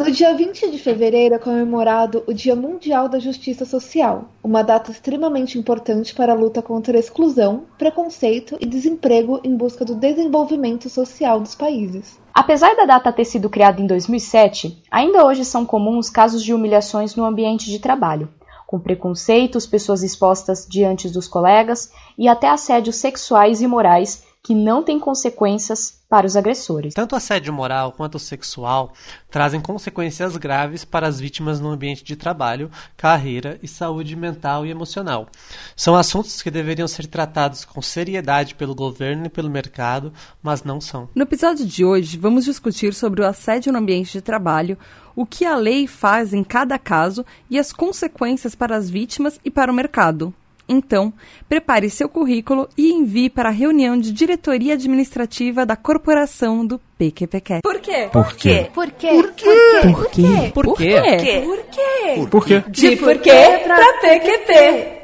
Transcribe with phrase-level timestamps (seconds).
[0.00, 4.90] No dia 20 de fevereiro é comemorado o Dia Mundial da Justiça Social, uma data
[4.90, 10.88] extremamente importante para a luta contra a exclusão, preconceito e desemprego em busca do desenvolvimento
[10.88, 12.18] social dos países.
[12.32, 17.14] Apesar da data ter sido criada em 2007, ainda hoje são comuns casos de humilhações
[17.14, 18.30] no ambiente de trabalho,
[18.66, 24.82] com preconceitos, pessoas expostas diante dos colegas e até assédios sexuais e morais que não
[24.82, 26.94] têm consequências para os agressores.
[26.94, 28.92] Tanto o assédio moral quanto o sexual
[29.30, 34.70] trazem consequências graves para as vítimas no ambiente de trabalho, carreira e saúde mental e
[34.70, 35.28] emocional.
[35.76, 40.80] São assuntos que deveriam ser tratados com seriedade pelo governo e pelo mercado, mas não
[40.80, 41.08] são.
[41.14, 44.76] No episódio de hoje, vamos discutir sobre o assédio no ambiente de trabalho,
[45.14, 49.50] o que a lei faz em cada caso e as consequências para as vítimas e
[49.50, 50.34] para o mercado.
[50.72, 51.12] Então,
[51.48, 57.58] prepare seu currículo e envie para a reunião de diretoria administrativa da corporação do PQPQ.
[57.60, 58.08] Por quê?
[58.12, 58.70] Por quê?
[58.72, 59.10] Por quê?
[59.12, 59.50] Por quê?
[59.90, 60.52] Por quê?
[60.54, 60.70] Por quê?
[60.70, 61.42] Por quê?
[61.44, 62.26] Por quê?
[62.30, 62.64] Por quê?
[62.68, 64.99] De por quê pra PQP.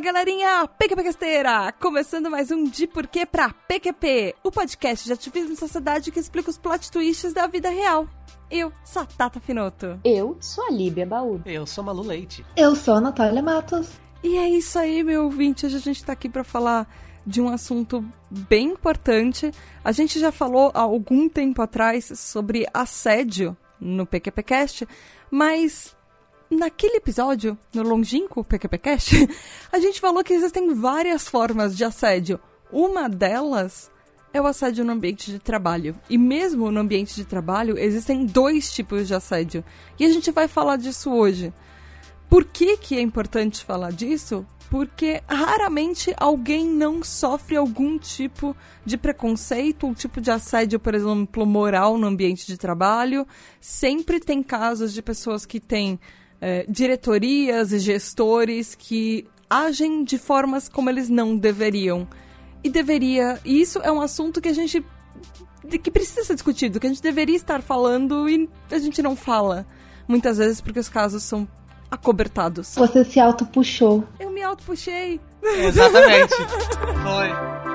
[0.00, 1.74] Fala galerinha, PQPQesteira!
[1.78, 6.48] Começando mais um De Porquê pra PQP, o podcast de ativismo e sociedade que explica
[6.48, 8.08] os plot twists da vida real.
[8.50, 10.00] Eu sou a Tata Finoto.
[10.02, 11.42] Eu sou a Líbia Baú.
[11.44, 12.46] Eu sou Malu Leite.
[12.56, 13.90] Eu sou a Natália Matos.
[14.24, 15.66] E é isso aí, meu ouvinte.
[15.66, 16.88] Hoje a gente tá aqui pra falar
[17.26, 19.52] de um assunto bem importante.
[19.84, 24.88] A gente já falou há algum tempo atrás sobre assédio no PQPcast,
[25.30, 25.94] mas
[26.50, 29.28] naquele episódio, no longínquo PQPcast,
[29.70, 32.40] a gente falou que existem várias formas de assédio.
[32.72, 33.90] Uma delas
[34.32, 35.96] é o assédio no ambiente de trabalho.
[36.08, 39.64] E mesmo no ambiente de trabalho, existem dois tipos de assédio.
[39.98, 41.52] E a gente vai falar disso hoje.
[42.28, 44.46] Por que, que é importante falar disso?
[44.70, 48.56] Porque raramente alguém não sofre algum tipo
[48.86, 53.26] de preconceito, um tipo de assédio, por exemplo, moral no ambiente de trabalho.
[53.60, 55.98] Sempre tem casos de pessoas que têm
[56.40, 62.06] eh, diretorias e gestores que agem de formas como eles não deveriam.
[62.62, 63.38] E deveria.
[63.44, 64.84] E isso é um assunto que a gente.
[65.82, 69.66] que precisa ser discutido, que a gente deveria estar falando e a gente não fala.
[70.06, 71.48] Muitas vezes porque os casos são
[71.90, 72.74] acobertados.
[72.76, 74.04] Você se auto-puxou.
[74.18, 75.20] Eu me auto-puxei.
[75.42, 76.34] Exatamente.
[77.02, 77.69] Foi.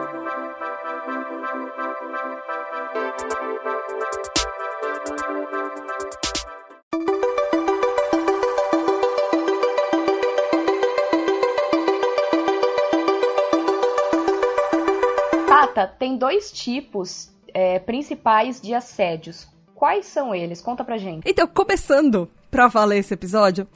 [15.75, 19.47] Tata, tem dois tipos é, principais de assédios.
[19.75, 20.62] Quais são eles?
[20.62, 21.30] Conta pra gente.
[21.30, 23.68] Então, começando pra valer esse episódio,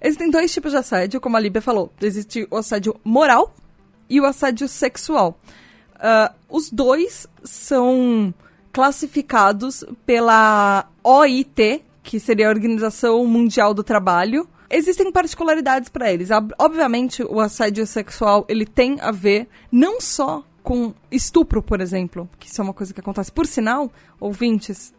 [0.00, 1.92] existem dois tipos de assédio, como a Líbia falou.
[2.02, 3.54] Existe o assédio moral
[4.10, 5.38] e o assédio sexual.
[5.94, 8.34] Ah, os dois são
[8.72, 14.48] classificados pela OIT, que seria a Organização Mundial do Trabalho.
[14.68, 16.30] Existem particularidades para eles.
[16.30, 22.28] Ob- Obviamente, o assédio sexual ele tem a ver não só com estupro, por exemplo,
[22.40, 23.30] que isso é uma coisa que acontece.
[23.30, 23.88] Por sinal,
[24.18, 24.92] ouvintes,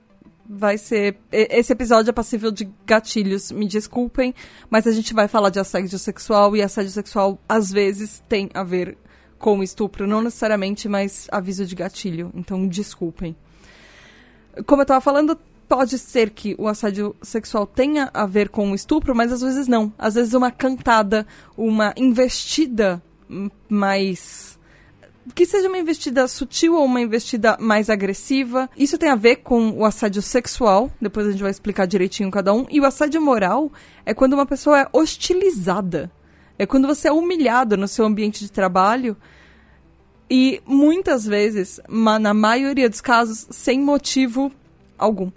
[0.49, 1.17] vai ser.
[1.29, 4.33] Esse episódio é passível de gatilhos, me desculpem,
[4.69, 8.63] mas a gente vai falar de assédio sexual e assédio sexual às vezes tem a
[8.63, 8.97] ver
[9.37, 13.35] com estupro, não necessariamente, mas aviso de gatilho, então desculpem.
[14.65, 18.73] Como eu tava falando, pode ser que o assédio sexual tenha a ver com o
[18.73, 19.91] estupro, mas às vezes não.
[19.97, 23.03] Às vezes uma cantada, uma investida
[23.67, 24.56] mais
[25.35, 28.69] que seja uma investida sutil ou uma investida mais agressiva.
[28.77, 32.53] Isso tem a ver com o assédio sexual, depois a gente vai explicar direitinho cada
[32.53, 32.65] um.
[32.69, 33.71] E o assédio moral
[34.05, 36.11] é quando uma pessoa é hostilizada.
[36.59, 39.15] É quando você é humilhado no seu ambiente de trabalho
[40.29, 44.51] e muitas vezes, ma- na maioria dos casos, sem motivo
[44.97, 45.31] algum.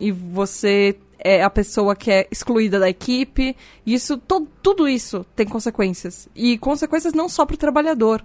[0.00, 3.56] E você é a pessoa que é excluída da equipe.
[3.84, 6.28] Isso, to- tudo isso tem consequências.
[6.34, 8.24] E consequências não só para o trabalhador,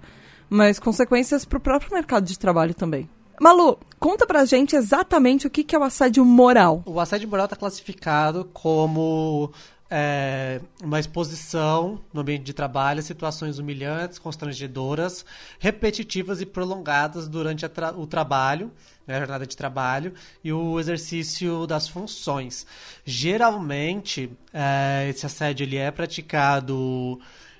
[0.50, 3.10] mas consequências para o próprio mercado de trabalho também.
[3.40, 6.84] Malu, conta pra gente exatamente o que que é o assédio moral.
[6.86, 9.51] O assédio moral está classificado como
[9.90, 15.25] é, uma exposição no ambiente de trabalho a situações humilhantes, constrangedoras,
[15.60, 18.72] repetitivas e prolongadas durante tra- o trabalho,
[19.06, 20.13] né, a jornada de trabalho
[20.44, 22.66] e o exercício das funções.
[23.04, 27.19] Geralmente, é, esse assédio ele é praticado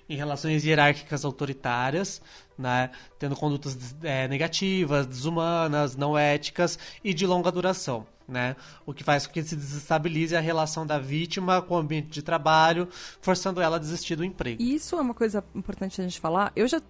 [0.10, 2.22] em relações hierárquicas autoritárias,
[2.58, 8.06] né, tendo condutas é, negativas, desumanas, não éticas e de longa duração.
[8.28, 8.56] Né?
[8.86, 12.22] O que faz com que se desestabilize a relação da vítima com o ambiente de
[12.22, 12.88] trabalho,
[13.22, 14.62] forçando ela a desistir do emprego.
[14.62, 16.52] Isso é uma coisa importante a gente falar.
[16.56, 16.82] Eu já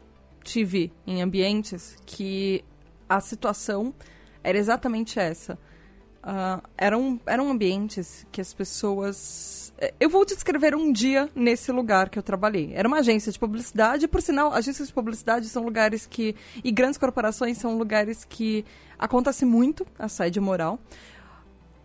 [0.43, 2.63] tive em ambientes que
[3.09, 3.93] a situação
[4.43, 5.57] era exatamente essa.
[6.23, 9.62] Uh, eram, eram ambientes que as pessoas.
[9.77, 12.71] Eh, eu vou descrever um dia nesse lugar que eu trabalhei.
[12.73, 16.35] Era uma agência de publicidade, por sinal, agências de publicidade são lugares que.
[16.63, 18.65] E grandes corporações são lugares que
[18.97, 20.79] acontece muito assédio moral.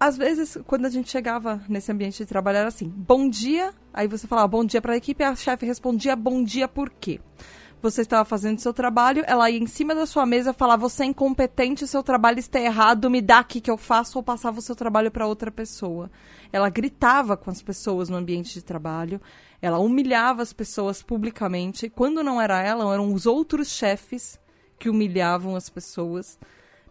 [0.00, 3.72] Às vezes, quando a gente chegava nesse ambiente de trabalho, era assim: bom dia.
[3.92, 7.20] Aí você falava bom dia para a equipe, a chefe respondia bom dia por quê?
[7.80, 11.06] Você estava fazendo seu trabalho, ela ia em cima da sua mesa falar: você é
[11.06, 14.74] incompetente, seu trabalho está errado, me dá aqui que eu faço, ou passava o seu
[14.74, 16.10] trabalho para outra pessoa.
[16.52, 19.20] Ela gritava com as pessoas no ambiente de trabalho,
[19.62, 21.88] ela humilhava as pessoas publicamente.
[21.88, 24.38] Quando não era ela, eram os outros chefes
[24.78, 26.38] que humilhavam as pessoas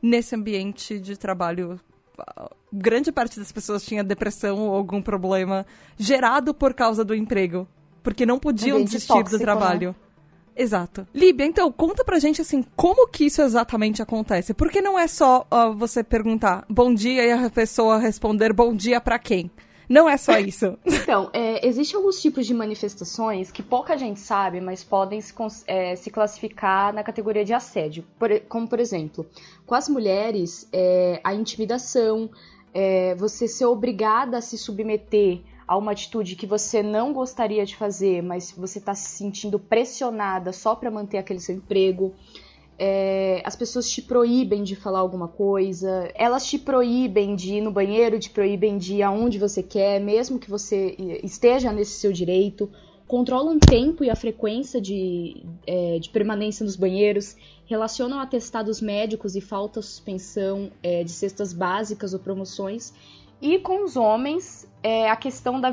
[0.01, 1.79] nesse ambiente de trabalho.
[2.71, 5.65] Grande parte das pessoas tinha depressão ou algum problema
[5.97, 7.67] gerado por causa do emprego,
[8.03, 9.43] porque não podiam desistir tóxico, do né?
[9.43, 9.89] trabalho.
[9.89, 10.06] Né?
[10.57, 11.07] Exato.
[11.13, 14.53] Líbia, então, conta pra gente, assim, como que isso exatamente acontece?
[14.53, 18.99] Porque não é só uh, você perguntar bom dia e a pessoa responder bom dia
[18.99, 19.51] para quem?
[19.89, 20.77] Não é só isso.
[21.07, 25.33] Então, é, existem alguns tipos de manifestações que pouca gente sabe, mas podem se,
[25.65, 28.03] é, se classificar na categoria de assédio.
[28.19, 29.25] Por, como, por exemplo,
[29.65, 32.29] com as mulheres, é, a intimidação,
[32.73, 37.75] é, você ser obrigada a se submeter a uma atitude que você não gostaria de
[37.75, 42.13] fazer, mas você está se sentindo pressionada só para manter aquele seu emprego.
[42.79, 47.71] É, as pessoas te proíbem de falar alguma coisa, elas te proíbem de ir no
[47.71, 52.69] banheiro, te proíbem de ir aonde você quer, mesmo que você esteja nesse seu direito,
[53.07, 57.35] controlam o tempo e a frequência de, é, de permanência nos banheiros,
[57.65, 62.93] relacionam atestados médicos e falta suspensão é, de cestas básicas ou promoções
[63.41, 65.71] e com os homens, é a questão da,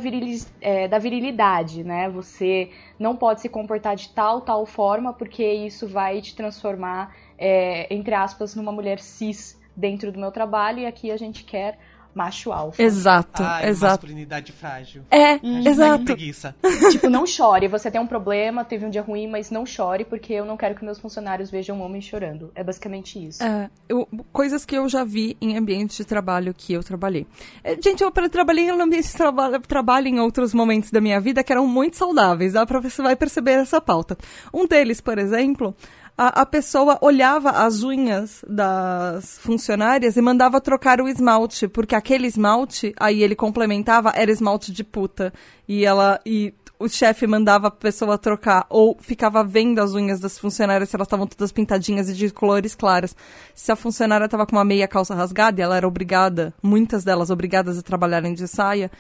[0.61, 2.09] é, da virilidade, né?
[2.11, 7.93] Você não pode se comportar de tal, tal forma, porque isso vai te transformar, é,
[7.95, 11.79] entre aspas, numa mulher cis dentro do meu trabalho, e aqui a gente quer
[12.15, 12.83] macho alfa.
[12.83, 13.93] Exato, Ai, exato.
[13.93, 15.03] masculinidade frágil.
[15.11, 15.35] É,
[15.69, 16.05] exato.
[16.05, 16.55] Preguiça.
[16.91, 20.33] tipo, não chore, você tem um problema, teve um dia ruim, mas não chore, porque
[20.33, 22.51] eu não quero que meus funcionários vejam um homem chorando.
[22.55, 23.43] É basicamente isso.
[23.43, 27.27] É, eu, coisas que eu já vi em ambientes de trabalho que eu trabalhei.
[27.63, 31.43] É, gente, eu trabalhei em ambientes de traba trabalho em outros momentos da minha vida
[31.43, 34.17] que eram muito saudáveis, dá pra você vai perceber essa pauta.
[34.53, 35.75] Um deles, por exemplo,
[36.17, 42.27] a, a pessoa olhava as unhas das funcionárias e mandava trocar o esmalte, porque aquele
[42.29, 45.33] esmalte, aí ele complementava, era esmalte de puta.
[45.67, 46.21] E ela.
[46.25, 50.97] E o chefe mandava a pessoa trocar, ou ficava vendo as unhas das funcionárias se
[50.97, 53.17] elas estavam todas pintadinhas e de cores claras.
[53.55, 57.31] Se a funcionária estava com uma meia calça rasgada e ela era obrigada, muitas delas
[57.31, 58.91] obrigadas a trabalharem de saia,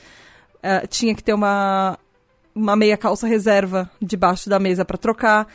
[0.59, 1.99] uh, tinha que ter uma,
[2.55, 5.47] uma meia calça reserva debaixo da mesa para trocar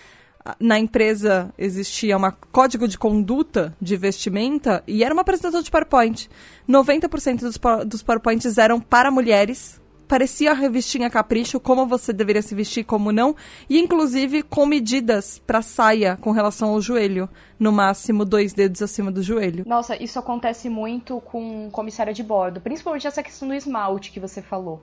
[0.60, 6.30] na empresa existia um código de conduta de vestimenta e era uma apresentação de PowerPoint.
[6.68, 9.80] 90% dos, dos PowerPoints eram para mulheres.
[10.08, 13.36] Parecia a revistinha capricho, como você deveria se vestir, como não.
[13.70, 17.30] E inclusive com medidas para saia com relação ao joelho.
[17.60, 19.66] No máximo dois dedos acima do joelho.
[19.68, 22.60] Nossa, isso acontece muito com comissária de bordo.
[22.60, 24.82] Principalmente essa questão do esmalte que você falou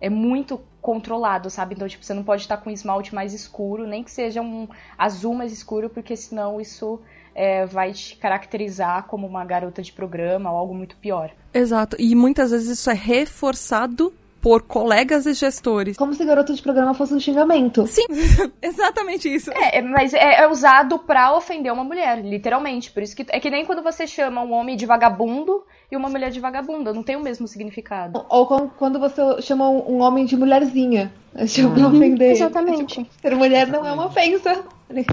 [0.00, 1.74] é muito controlado, sabe?
[1.74, 5.34] Então, tipo, você não pode estar com esmalte mais escuro, nem que seja um azul
[5.34, 7.00] mais escuro, porque senão isso
[7.34, 11.32] é, vai te caracterizar como uma garota de programa ou algo muito pior.
[11.52, 11.96] Exato.
[11.98, 15.96] E muitas vezes isso é reforçado por colegas e gestores.
[15.96, 17.84] Como se garoto de programa fosse um xingamento.
[17.88, 18.06] Sim,
[18.62, 19.50] exatamente isso.
[19.50, 22.92] É, mas é, é, usado pra ofender uma mulher, literalmente.
[22.92, 26.08] Por isso que é que nem quando você chama um homem de vagabundo e uma
[26.08, 28.24] mulher de vagabunda, não tem o mesmo significado.
[28.28, 31.12] Ou quando você chama um homem de mulherzinha.
[31.46, 32.30] Tipo, pra ofender.
[32.32, 33.04] Exatamente.
[33.04, 34.64] Tipo, ser mulher não é uma ofensa,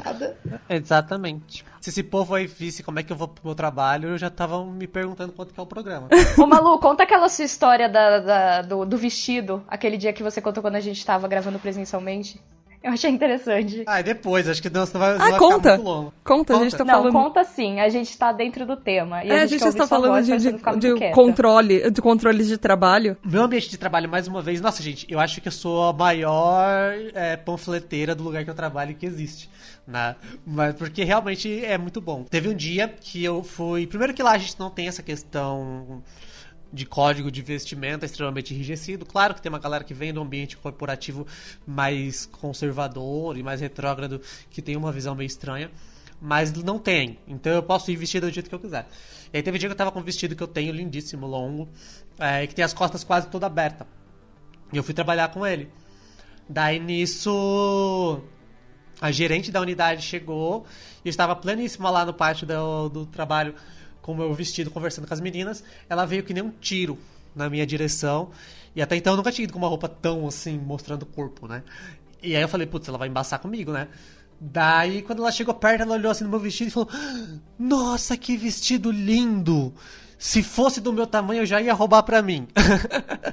[0.01, 0.32] tá
[0.70, 1.65] Exatamente.
[1.82, 4.30] Se esse povo aí visse como é que eu vou pro meu trabalho, eu já
[4.30, 6.08] tava me perguntando quanto que é o programa.
[6.38, 10.42] Ô Malu, conta aquela sua história da, da do, do, vestido, aquele dia que você
[10.42, 12.39] contou quando a gente tava gravando presencialmente.
[12.83, 13.83] Eu achei interessante.
[13.87, 15.69] Ah, depois, acho que não, senão vai, ah, vai conta.
[15.69, 16.13] muito longo.
[16.21, 17.13] Conta, conta, a gente tá não, falando...
[17.13, 19.23] conta sim, a gente tá dentro do tema.
[19.23, 22.57] E é, a gente, a gente está falando de, de, de controle, de controle de
[22.57, 23.15] trabalho.
[23.23, 25.93] Meu ambiente de trabalho, mais uma vez, nossa, gente, eu acho que eu sou a
[25.93, 29.49] maior é, panfleteira do lugar que eu trabalho que existe.
[29.87, 30.17] Né?
[30.45, 32.23] Mas porque realmente é muito bom.
[32.23, 33.87] Teve um dia que eu fui.
[33.87, 36.03] Primeiro que lá a gente não tem essa questão
[36.74, 39.06] de código de vestimenta extremamente enrijecido.
[39.06, 41.27] Claro que tem uma galera que vem do ambiente corporativo
[41.68, 45.70] mais conservador e mais retrógrado, que tem uma visão meio estranha,
[46.20, 47.20] mas não tem.
[47.27, 48.88] Então eu posso ir vestido do jeito que eu quiser.
[49.32, 51.27] E aí teve um dia que eu tava com um vestido que eu tenho lindíssimo,
[51.27, 51.70] longo,
[52.18, 53.86] é, que tem as costas quase toda aberta.
[54.72, 55.70] E eu fui trabalhar com ele.
[56.50, 58.20] Daí nisso
[59.00, 60.65] a gerente da unidade chegou
[61.03, 63.53] e eu estava pleníssima lá no pátio do, do trabalho
[64.03, 65.63] com o meu vestido conversando com as meninas.
[65.89, 67.00] Ela veio que nem um tiro
[67.36, 68.29] na minha direção.
[68.75, 71.48] E até então eu nunca tinha ido com uma roupa tão assim, mostrando o corpo,
[71.48, 71.63] né?
[72.22, 73.88] E aí eu falei, putz, ela vai embaçar comigo, né?
[74.39, 76.89] Daí, quando ela chegou perto, ela olhou assim no meu vestido e falou:
[77.57, 79.74] Nossa, que vestido lindo!
[80.24, 82.48] Se fosse do meu tamanho, eu já ia roubar pra mim.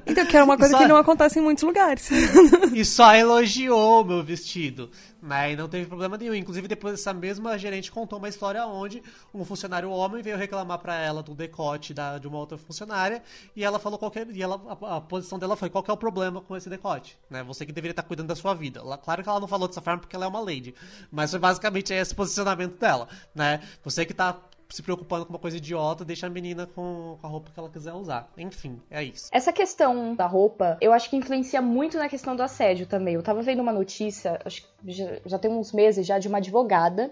[0.06, 2.10] Então, que é uma coisa Só- que não acontece em muitos lugares.
[2.74, 4.90] e só elogiou o meu vestido.
[5.22, 5.52] Né?
[5.52, 6.34] E não teve problema nenhum.
[6.34, 9.00] Inclusive, depois essa mesma gerente contou uma história onde
[9.32, 13.22] um funcionário homem veio reclamar pra ela do decote da, de uma outra funcionária.
[13.54, 14.28] E ela falou qualquer.
[14.30, 17.16] E ela, a, a posição dela foi: qual que é o problema com esse decote?
[17.30, 17.44] Né?
[17.44, 18.80] Você que deveria estar cuidando da sua vida.
[18.80, 20.74] Ela- claro que ela não falou dessa forma porque ela é uma lady.
[21.12, 23.06] Mas foi basicamente esse posicionamento dela.
[23.32, 23.60] Né?
[23.84, 24.36] Você que tá
[24.70, 27.92] se preocupando com uma coisa idiota, deixa a menina com, a roupa que ela quiser
[27.92, 28.30] usar.
[28.38, 29.28] Enfim, é isso.
[29.32, 33.14] Essa questão da roupa, eu acho que influencia muito na questão do assédio também.
[33.14, 36.38] Eu tava vendo uma notícia, acho que já, já tem uns meses já, de uma
[36.38, 37.10] advogada.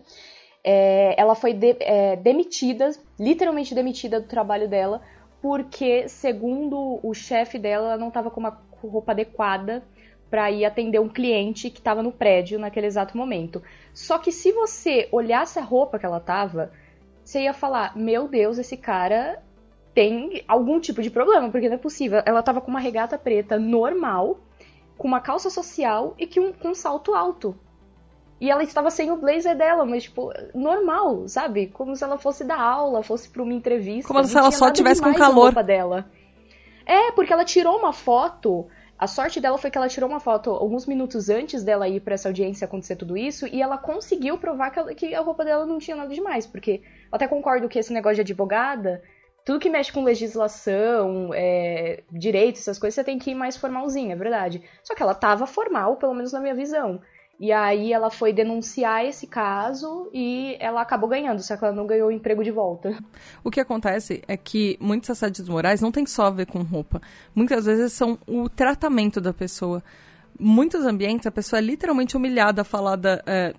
[0.62, 5.00] É, ela foi de- é, demitida, literalmente demitida do trabalho dela,
[5.40, 9.82] porque, segundo o chefe dela, ela não tava com uma roupa adequada
[10.30, 13.62] para ir atender um cliente que estava no prédio naquele exato momento.
[13.94, 16.70] Só que se você olhasse a roupa que ela tava,
[17.28, 19.42] você ia falar: Meu Deus, esse cara
[19.92, 22.22] tem algum tipo de problema, porque não é possível.
[22.24, 24.40] Ela tava com uma regata preta normal,
[24.96, 27.54] com uma calça social e que um, com um salto alto.
[28.40, 31.66] E ela estava sem o blazer dela, mas, tipo, normal, sabe?
[31.66, 34.08] Como se ela fosse dar aula, fosse pra uma entrevista.
[34.08, 35.46] Como se ela só tivesse com calor.
[35.46, 36.06] roupa dela.
[36.86, 38.68] É, porque ela tirou uma foto.
[38.98, 42.14] A sorte dela foi que ela tirou uma foto alguns minutos antes dela ir pra
[42.14, 45.64] essa audiência acontecer tudo isso, e ela conseguiu provar que, ela- que a roupa dela
[45.64, 49.00] não tinha nada demais, porque eu até concordo que esse negócio de advogada,
[49.44, 54.14] tudo que mexe com legislação, é, direito, essas coisas, você tem que ir mais formalzinha,
[54.14, 54.62] é verdade.
[54.82, 57.00] Só que ela tava formal, pelo menos na minha visão.
[57.40, 61.86] E aí ela foi denunciar esse caso e ela acabou ganhando, só que ela não
[61.86, 62.98] ganhou o emprego de volta.
[63.44, 67.00] O que acontece é que muitos assédios morais não tem só a ver com roupa.
[67.32, 69.84] Muitas vezes são o tratamento da pessoa.
[70.38, 73.54] Muitos ambientes a pessoa é literalmente humilhada, falada, é,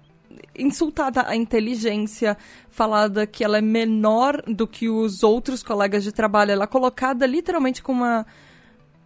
[0.57, 2.37] insultada a inteligência,
[2.69, 6.51] falada que ela é menor do que os outros colegas de trabalho.
[6.51, 8.25] Ela é colocada literalmente com uma,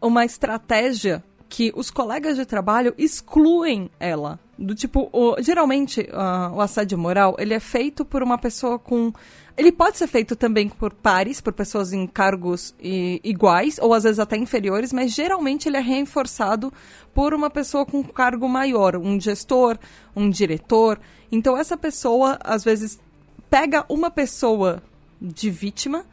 [0.01, 1.23] uma estratégia
[1.55, 4.39] que os colegas de trabalho excluem ela.
[4.57, 9.13] Do tipo, o- geralmente ah, o assédio moral ele é feito por uma pessoa com.
[9.55, 14.01] Ele pode ser feito também por pares, por pessoas em cargos i- iguais, ou às
[14.03, 16.73] vezes até inferiores, mas geralmente ele é reforçado
[17.13, 19.77] por uma pessoa com cargo maior, um gestor,
[20.15, 20.99] um diretor.
[21.31, 22.99] Então essa pessoa, às vezes,
[23.47, 24.81] pega uma pessoa
[25.21, 26.03] de vítima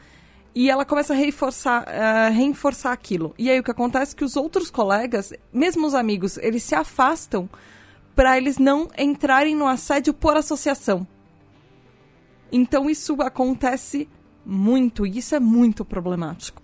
[0.55, 3.35] e ela começa a reforçar, a reforçar aquilo.
[3.39, 6.75] E aí o que acontece é que os outros colegas, mesmo os amigos, eles se
[6.75, 7.49] afastam
[8.15, 11.07] para eles não entrarem no assédio por associação.
[12.53, 14.09] Então isso acontece
[14.45, 16.61] muito e isso é muito problemático.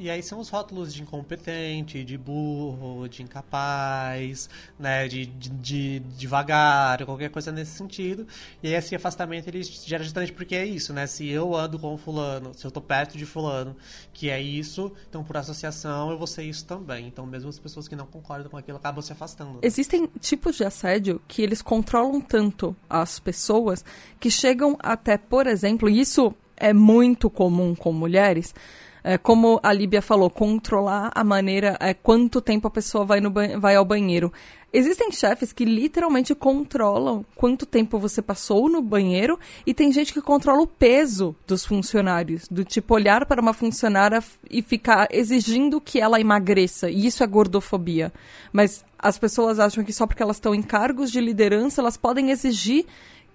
[0.00, 5.98] E aí são os rótulos de incompetente, de burro, de incapaz, né, de, de, de
[6.16, 8.26] devagar, qualquer coisa nesse sentido.
[8.62, 11.06] E aí esse afastamento ele gera justamente porque é isso, né?
[11.06, 13.76] Se eu ando com fulano, se eu tô perto de fulano,
[14.12, 17.06] que é isso, então por associação eu vou ser isso também.
[17.08, 19.54] Então mesmo as pessoas que não concordam com aquilo acabam se afastando.
[19.54, 19.58] né?
[19.62, 23.84] Existem tipos de assédio que eles controlam tanto as pessoas
[24.20, 28.54] que chegam até, por exemplo, e isso é muito comum com mulheres,
[29.02, 33.32] é, como a Líbia falou, controlar a maneira, é, quanto tempo a pessoa vai, no
[33.58, 34.32] vai ao banheiro.
[34.70, 40.20] Existem chefes que literalmente controlam quanto tempo você passou no banheiro e tem gente que
[40.20, 45.98] controla o peso dos funcionários, do tipo olhar para uma funcionária e ficar exigindo que
[45.98, 46.90] ela emagreça.
[46.90, 48.12] E isso é gordofobia.
[48.52, 52.30] Mas as pessoas acham que só porque elas estão em cargos de liderança, elas podem
[52.30, 52.84] exigir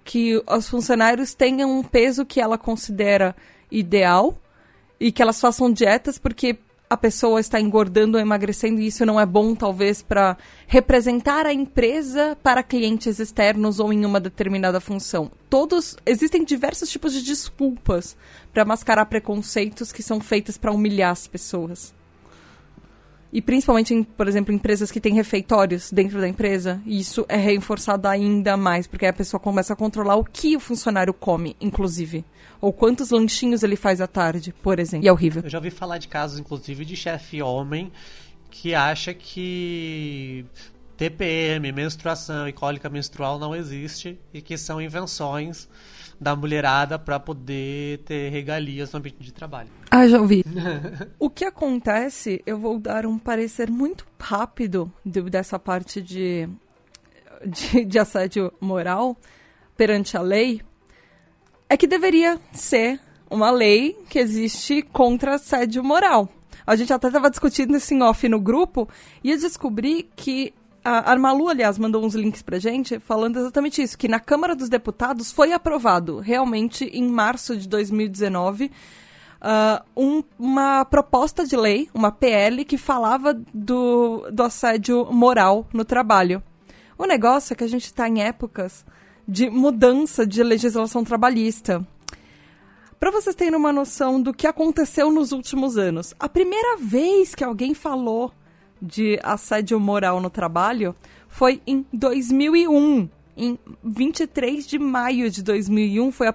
[0.04, 3.34] que os funcionários tenham um peso que ela considera
[3.72, 4.38] ideal
[4.98, 6.58] e que elas façam dietas porque
[6.88, 10.36] a pessoa está engordando ou emagrecendo e isso não é bom, talvez, para
[10.66, 15.30] representar a empresa para clientes externos ou em uma determinada função.
[15.50, 18.16] Todos existem diversos tipos de desculpas
[18.52, 21.92] para mascarar preconceitos que são feitas para humilhar as pessoas.
[23.34, 28.06] e principalmente em, por exemplo, empresas que têm refeitórios dentro da empresa, isso é reforçado
[28.06, 32.24] ainda mais, porque a pessoa começa a controlar o que o funcionário come, inclusive.
[32.64, 35.04] Ou quantos lanchinhos ele faz à tarde, por exemplo.
[35.04, 35.42] E é horrível.
[35.42, 37.92] Eu já ouvi falar de casos, inclusive, de chefe homem
[38.50, 40.46] que acha que
[40.96, 45.68] TPM, menstruação e cólica menstrual não existe e que são invenções
[46.18, 49.68] da mulherada para poder ter regalias no ambiente de trabalho.
[49.90, 50.42] Ah, já ouvi.
[51.18, 56.48] o que acontece, eu vou dar um parecer muito rápido de, dessa parte de,
[57.44, 59.18] de, de assédio moral
[59.76, 60.62] perante a lei,
[61.74, 66.28] é que deveria ser uma lei que existe contra assédio moral.
[66.64, 68.88] A gente até estava discutindo esse off no grupo
[69.24, 70.54] e eu descobri que
[70.84, 74.68] a Armalu, aliás, mandou uns links pra gente falando exatamente isso, que na Câmara dos
[74.68, 82.12] Deputados foi aprovado, realmente, em março de 2019, uh, um, uma proposta de lei, uma
[82.12, 86.40] PL, que falava do, do assédio moral no trabalho.
[86.96, 88.84] O negócio é que a gente está em épocas
[89.26, 91.86] de mudança de legislação trabalhista.
[92.98, 97.44] Para vocês terem uma noção do que aconteceu nos últimos anos, a primeira vez que
[97.44, 98.32] alguém falou
[98.80, 100.94] de assédio moral no trabalho
[101.28, 103.08] foi em 2001.
[103.36, 106.28] Em 23 de maio de 2001 foi,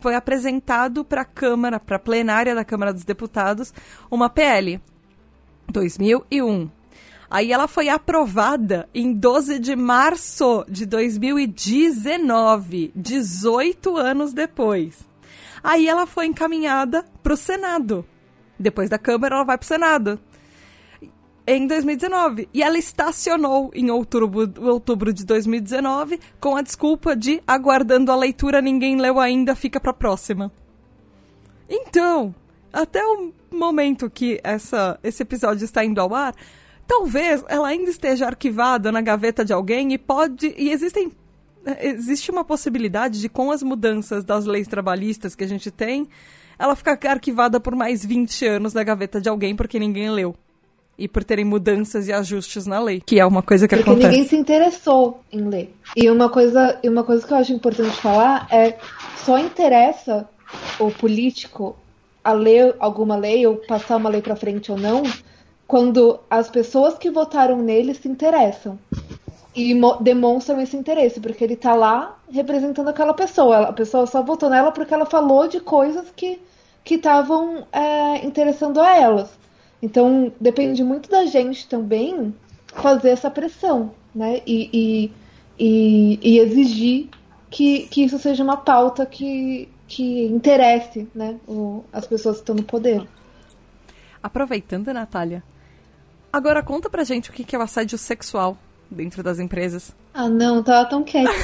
[0.00, 3.74] foi apresentado para a Câmara, para a plenária da Câmara dos Deputados,
[4.10, 4.80] uma PL.
[5.68, 6.70] 2001.
[7.28, 15.04] Aí ela foi aprovada em 12 de março de 2019, 18 anos depois.
[15.62, 18.06] Aí ela foi encaminhada para o Senado.
[18.58, 20.18] Depois da Câmara, ela vai para o Senado
[21.46, 22.48] em 2019.
[22.52, 28.60] E ela estacionou em outubro, outubro de 2019 com a desculpa de aguardando a leitura,
[28.60, 30.50] ninguém leu ainda, fica pra próxima.
[31.68, 32.34] Então,
[32.72, 36.34] até o momento que essa, esse episódio está indo ao ar,
[36.86, 40.54] talvez ela ainda esteja arquivada na gaveta de alguém e pode.
[40.56, 41.12] E existem.
[41.80, 46.08] Existe uma possibilidade de, com as mudanças das leis trabalhistas que a gente tem,
[46.56, 50.36] ela ficar arquivada por mais 20 anos na gaveta de alguém porque ninguém leu
[50.98, 54.10] e por terem mudanças e ajustes na lei, que é uma coisa que Porque acontece.
[54.10, 55.74] ninguém se interessou em ler.
[55.94, 58.78] E uma coisa, e uma coisa que eu acho importante falar é
[59.16, 60.28] só interessa
[60.78, 61.76] o político
[62.24, 65.02] a ler alguma lei ou passar uma lei para frente ou não
[65.66, 68.78] quando as pessoas que votaram nele se interessam
[69.54, 73.68] e demonstram esse interesse, porque ele tá lá representando aquela pessoa.
[73.68, 76.38] A pessoa só votou nela porque ela falou de coisas que
[76.84, 79.30] estavam é, interessando a elas.
[79.82, 82.34] Então depende muito da gente também
[82.66, 84.42] fazer essa pressão, né?
[84.46, 85.12] E, e,
[85.58, 87.08] e, e exigir
[87.50, 92.54] que, que isso seja uma pauta que, que interesse né, o, as pessoas que estão
[92.54, 93.06] no poder.
[94.22, 95.42] Aproveitando, Natália,
[96.36, 98.58] agora conta pra gente o que é o assédio sexual
[98.90, 99.94] dentro das empresas.
[100.14, 101.30] Ah, não, tava tão quieto.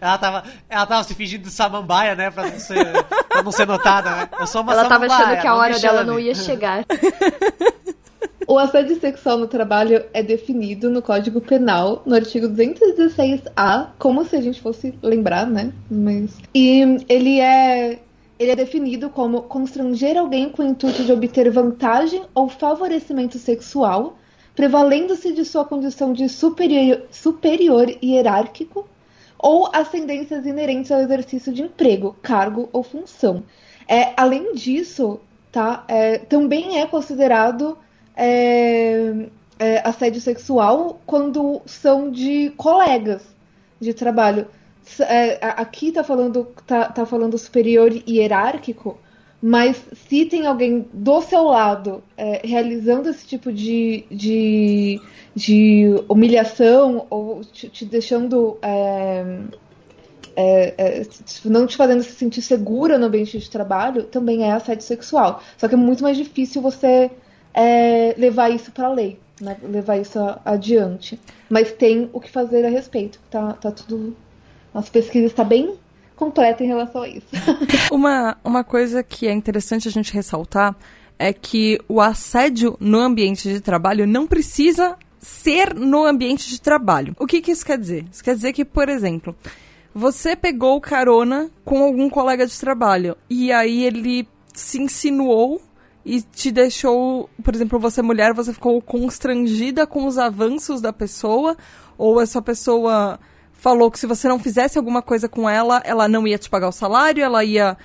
[0.00, 2.30] ela, tava, ela tava se fingindo de samambaia, né?
[2.30, 2.84] Pra não ser,
[3.28, 4.28] pra não ser notada, né?
[4.38, 5.10] Eu sou uma ela samambaia.
[5.10, 6.84] tava achando que a hora dela não ia chegar.
[8.46, 14.36] O assédio sexual no trabalho é definido no Código Penal, no artigo 216-A, como se
[14.36, 15.72] a gente fosse lembrar, né?
[15.90, 16.36] Mas...
[16.54, 18.00] E ele é,
[18.42, 24.16] ele é definido como constranger alguém com o intuito de obter vantagem ou favorecimento sexual,
[24.54, 28.88] prevalendo-se de sua condição de superior, superior hierárquico
[29.38, 33.44] ou ascendências inerentes ao exercício de emprego, cargo ou função.
[33.88, 37.78] É, além disso, tá, é, também é considerado
[38.16, 39.28] é,
[39.58, 43.22] é, assédio sexual quando são de colegas
[43.80, 44.48] de trabalho.
[45.00, 48.98] É, aqui está falando, tá, tá falando superior hierárquico,
[49.42, 55.00] mas se tem alguém do seu lado é, realizando esse tipo de, de,
[55.34, 58.56] de humilhação ou te, te deixando.
[58.62, 59.38] É,
[60.34, 61.06] é, é
[61.44, 65.42] não te fazendo se sentir segura no ambiente de trabalho, também é assédio sexual.
[65.58, 67.10] Só que é muito mais difícil você
[67.52, 69.56] é, levar isso para a lei, né?
[69.62, 71.20] levar isso adiante.
[71.50, 73.18] Mas tem o que fazer a respeito.
[73.30, 74.16] Tá, tá tudo.
[74.74, 75.74] Nossa pesquisa está bem
[76.16, 77.26] completa em relação a isso.
[77.90, 80.76] uma, uma coisa que é interessante a gente ressaltar
[81.18, 87.14] é que o assédio no ambiente de trabalho não precisa ser no ambiente de trabalho.
[87.18, 88.04] O que, que isso quer dizer?
[88.10, 89.34] Isso quer dizer que, por exemplo,
[89.94, 95.60] você pegou carona com algum colega de trabalho e aí ele se insinuou
[96.04, 101.56] e te deixou, por exemplo, você mulher, você ficou constrangida com os avanços da pessoa
[101.96, 103.20] ou essa pessoa
[103.62, 106.68] falou que se você não fizesse alguma coisa com ela, ela não ia te pagar
[106.68, 107.76] o salário, ela ia.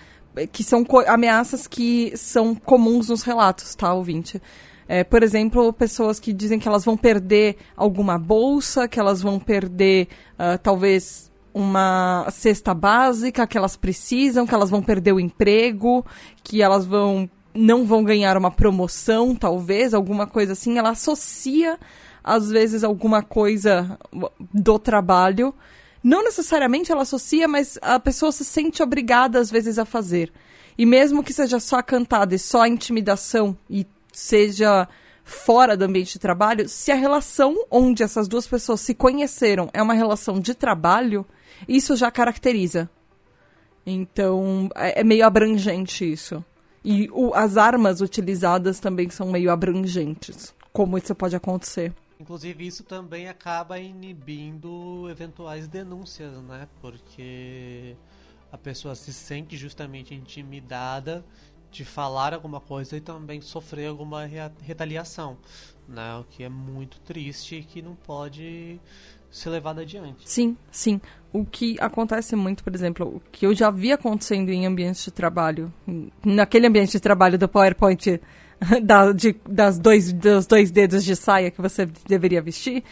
[0.51, 4.41] que são ameaças que são comuns nos relatos, tá, ouvinte?
[4.87, 9.37] É, por exemplo, pessoas que dizem que elas vão perder alguma bolsa, que elas vão
[9.39, 16.03] perder uh, talvez uma cesta básica que elas precisam, que elas vão perder o emprego,
[16.43, 20.77] que elas vão não vão ganhar uma promoção, talvez, alguma coisa assim.
[20.77, 21.77] Ela associa
[22.27, 23.97] às vezes alguma coisa
[24.53, 25.55] do trabalho.
[26.03, 30.31] Não necessariamente ela associa, mas a pessoa se sente obrigada às vezes a fazer.
[30.77, 34.89] E mesmo que seja só a cantada e só intimidação e seja
[35.23, 39.81] fora do ambiente de trabalho, se a relação onde essas duas pessoas se conheceram é
[39.81, 41.25] uma relação de trabalho,
[41.65, 42.89] isso já caracteriza.
[43.85, 46.43] Então, é, é meio abrangente isso.
[46.83, 50.53] E o, as armas utilizadas também são meio abrangentes.
[50.73, 51.93] Como isso pode acontecer.
[52.19, 56.67] Inclusive, isso também acaba inibindo eventuais denúncias, né?
[56.81, 57.95] Porque
[58.51, 61.23] a pessoa se sente justamente intimidada
[61.69, 64.25] de falar alguma coisa e também sofrer alguma
[64.61, 65.37] retaliação,
[65.87, 66.15] né?
[66.17, 68.79] O que é muito triste e que não pode
[69.29, 70.27] ser levado adiante.
[70.27, 70.99] Sim, sim.
[71.31, 75.11] O que acontece muito, por exemplo, o que eu já vi acontecendo em ambientes de
[75.11, 75.71] trabalho,
[76.25, 78.19] naquele ambiente de trabalho do PowerPoint
[78.83, 82.83] da, de, das dois, dos dois dedos de saia que você deveria vestir.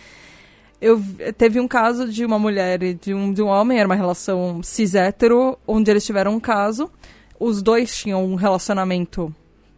[0.82, 1.02] Eu
[1.38, 4.62] teve um caso de uma mulher e de um, de um homem, era uma relação
[4.62, 6.92] cis-hétero, onde eles tiveram um caso.
[7.40, 9.34] Os dois tinham um relacionamento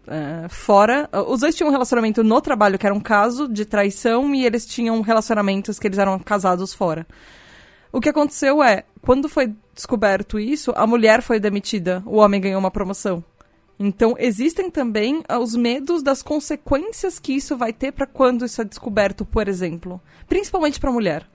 [0.08, 1.10] uh, fora.
[1.28, 4.66] Os dois tinham um relacionamento no trabalho, que era um caso de traição, e eles
[4.66, 7.06] tinham relacionamentos que eles eram casados fora.
[7.92, 12.60] O que aconteceu é, quando foi descoberto isso, a mulher foi demitida, o homem ganhou
[12.60, 13.24] uma promoção.
[13.80, 18.62] Então, existem também ah, os medos das consequências que isso vai ter para quando isso
[18.62, 20.02] é descoberto, por exemplo.
[20.28, 21.28] Principalmente para a mulher,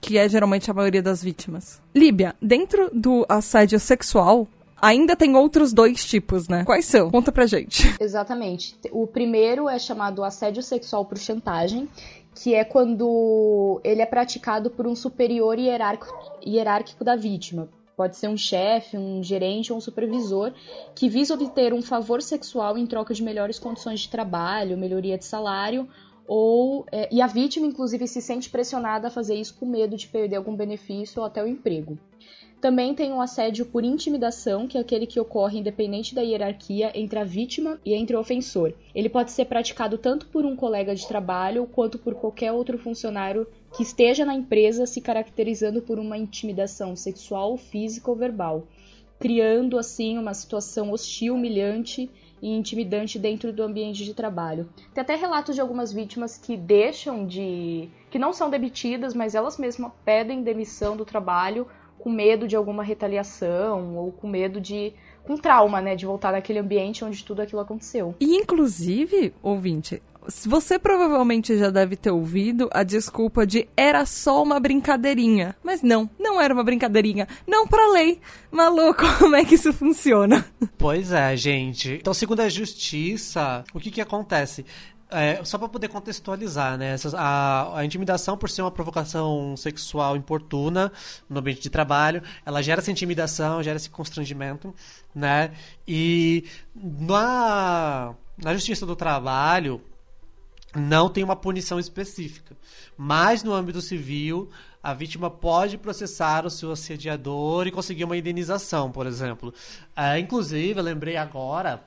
[0.00, 1.80] que é geralmente a maioria das vítimas.
[1.94, 4.48] Líbia, dentro do assédio sexual,
[4.80, 6.64] ainda tem outros dois tipos, né?
[6.64, 7.10] Quais são?
[7.10, 7.94] Conta pra gente.
[8.00, 8.76] Exatamente.
[8.90, 11.88] O primeiro é chamado assédio sexual por chantagem,
[12.34, 17.68] que é quando ele é praticado por um superior hierárquico, hierárquico da vítima.
[17.96, 20.52] Pode ser um chefe, um gerente ou um supervisor
[20.94, 25.24] que visa obter um favor sexual em troca de melhores condições de trabalho, melhoria de
[25.24, 25.88] salário
[26.28, 30.08] ou é, e a vítima inclusive se sente pressionada a fazer isso com medo de
[30.08, 31.98] perder algum benefício ou até o emprego.
[32.60, 37.18] Também tem o assédio por intimidação, que é aquele que ocorre independente da hierarquia entre
[37.18, 38.72] a vítima e entre o ofensor.
[38.94, 43.46] Ele pode ser praticado tanto por um colega de trabalho quanto por qualquer outro funcionário
[43.76, 48.66] que esteja na empresa se caracterizando por uma intimidação sexual, física ou verbal,
[49.20, 52.10] criando assim uma situação hostil, humilhante
[52.40, 54.66] e intimidante dentro do ambiente de trabalho.
[54.94, 57.90] Tem até relatos de algumas vítimas que deixam de.
[58.10, 61.66] que não são demitidas, mas elas mesmas pedem demissão do trabalho
[61.98, 66.60] com medo de alguma retaliação ou com medo de com trauma, né, de voltar naquele
[66.60, 68.14] ambiente onde tudo aquilo aconteceu.
[68.20, 70.00] E inclusive, ouvinte,
[70.46, 75.56] você provavelmente já deve ter ouvido a desculpa de era só uma brincadeirinha.
[75.62, 77.28] Mas não, não era uma brincadeirinha.
[77.46, 78.20] Não pra lei.
[78.50, 80.44] Maluco, como é que isso funciona?
[80.78, 81.92] Pois é, gente.
[81.92, 84.64] Então, segundo a justiça, o que que acontece?
[85.08, 86.96] É, só para poder contextualizar, né?
[87.14, 90.90] a, a, intimidação, por ser uma provocação sexual importuna
[91.30, 94.74] no ambiente de trabalho, ela gera essa intimidação, gera esse constrangimento,
[95.14, 95.52] né?
[95.86, 99.80] E na, na justiça do trabalho
[100.74, 102.56] não tem uma punição específica.
[102.96, 104.50] Mas no âmbito civil,
[104.82, 109.52] a vítima pode processar o seu assediador e conseguir uma indenização, por exemplo.
[109.94, 111.82] É, inclusive, eu lembrei agora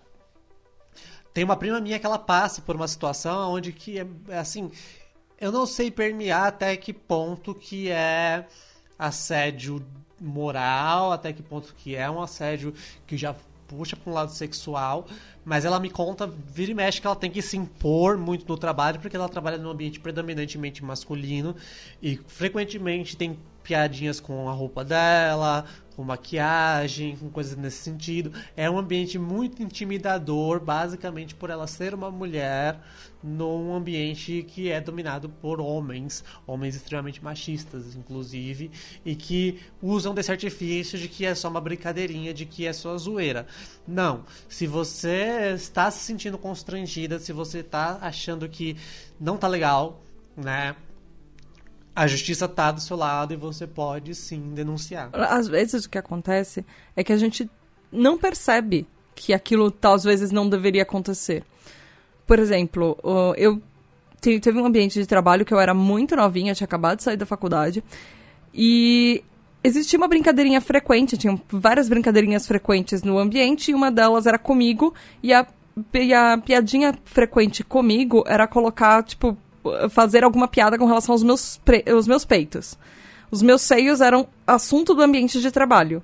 [1.34, 4.72] tem uma prima minha que ela passa por uma situação onde que é, é assim,
[5.40, 8.46] eu não sei permear até que ponto que é
[8.98, 9.86] assédio
[10.20, 12.74] moral, até que ponto que é um assédio
[13.08, 13.34] que já
[13.70, 15.06] puxa para um lado sexual,
[15.46, 18.58] mas ela me conta, vira e mexe, que ela tem que se impor muito no
[18.58, 21.56] trabalho, porque ela trabalha num ambiente predominantemente masculino
[22.02, 25.64] e frequentemente tem piadinhas com a roupa dela,
[25.96, 28.34] com maquiagem, com coisas nesse sentido.
[28.58, 32.80] É um ambiente muito intimidador, basicamente por ela ser uma mulher
[33.24, 38.72] num ambiente que é dominado por homens, homens extremamente machistas, inclusive,
[39.06, 42.98] e que usam desse artifício de que é só uma brincadeirinha, de que é só
[42.98, 43.46] zoeira.
[43.88, 44.26] Não.
[44.48, 48.78] Se você está se sentindo constrangida, se você está achando que
[49.20, 50.02] não tá legal,
[50.36, 50.76] né?
[51.96, 55.10] a justiça está do seu lado e você pode sim denunciar.
[55.14, 57.50] Às vezes o que acontece é que a gente
[57.92, 61.44] não percebe que aquilo tal às vezes não deveria acontecer.
[62.30, 62.96] Por exemplo,
[63.38, 63.60] eu
[64.22, 67.26] teve um ambiente de trabalho que eu era muito novinha, tinha acabado de sair da
[67.26, 67.84] faculdade,
[68.54, 69.24] e
[69.64, 74.94] existia uma brincadeirinha frequente, tinha várias brincadeirinhas frequentes no ambiente, e uma delas era comigo,
[75.24, 75.48] e a
[75.92, 79.36] e a piadinha frequente comigo era colocar, tipo,
[79.90, 81.60] fazer alguma piada com relação aos meus,
[81.98, 82.78] os meus peitos.
[83.32, 86.04] Os meus seios eram assunto do ambiente de trabalho.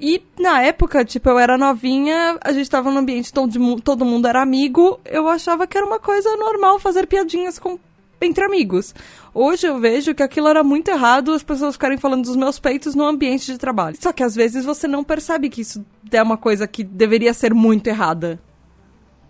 [0.00, 4.26] E na época, tipo, eu era novinha, a gente tava num ambiente onde todo mundo
[4.26, 7.78] era amigo, eu achava que era uma coisa normal fazer piadinhas com,
[8.18, 8.94] entre amigos.
[9.34, 12.94] Hoje eu vejo que aquilo era muito errado as pessoas ficarem falando dos meus peitos
[12.94, 13.98] no ambiente de trabalho.
[14.00, 17.52] Só que às vezes você não percebe que isso é uma coisa que deveria ser
[17.52, 18.40] muito errada.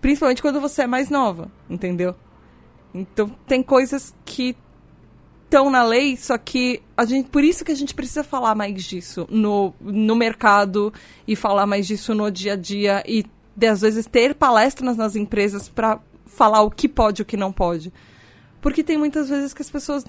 [0.01, 2.15] Principalmente quando você é mais nova, entendeu?
[2.95, 4.57] Então tem coisas que
[5.51, 8.85] estão na lei, só que a gente, por isso que a gente precisa falar mais
[8.85, 10.93] disso no, no mercado
[11.27, 13.27] e falar mais disso no dia a dia e
[13.67, 17.53] às vezes ter palestras nas empresas para falar o que pode e o que não
[17.53, 17.93] pode.
[18.61, 20.05] Porque tem muitas vezes que as pessoas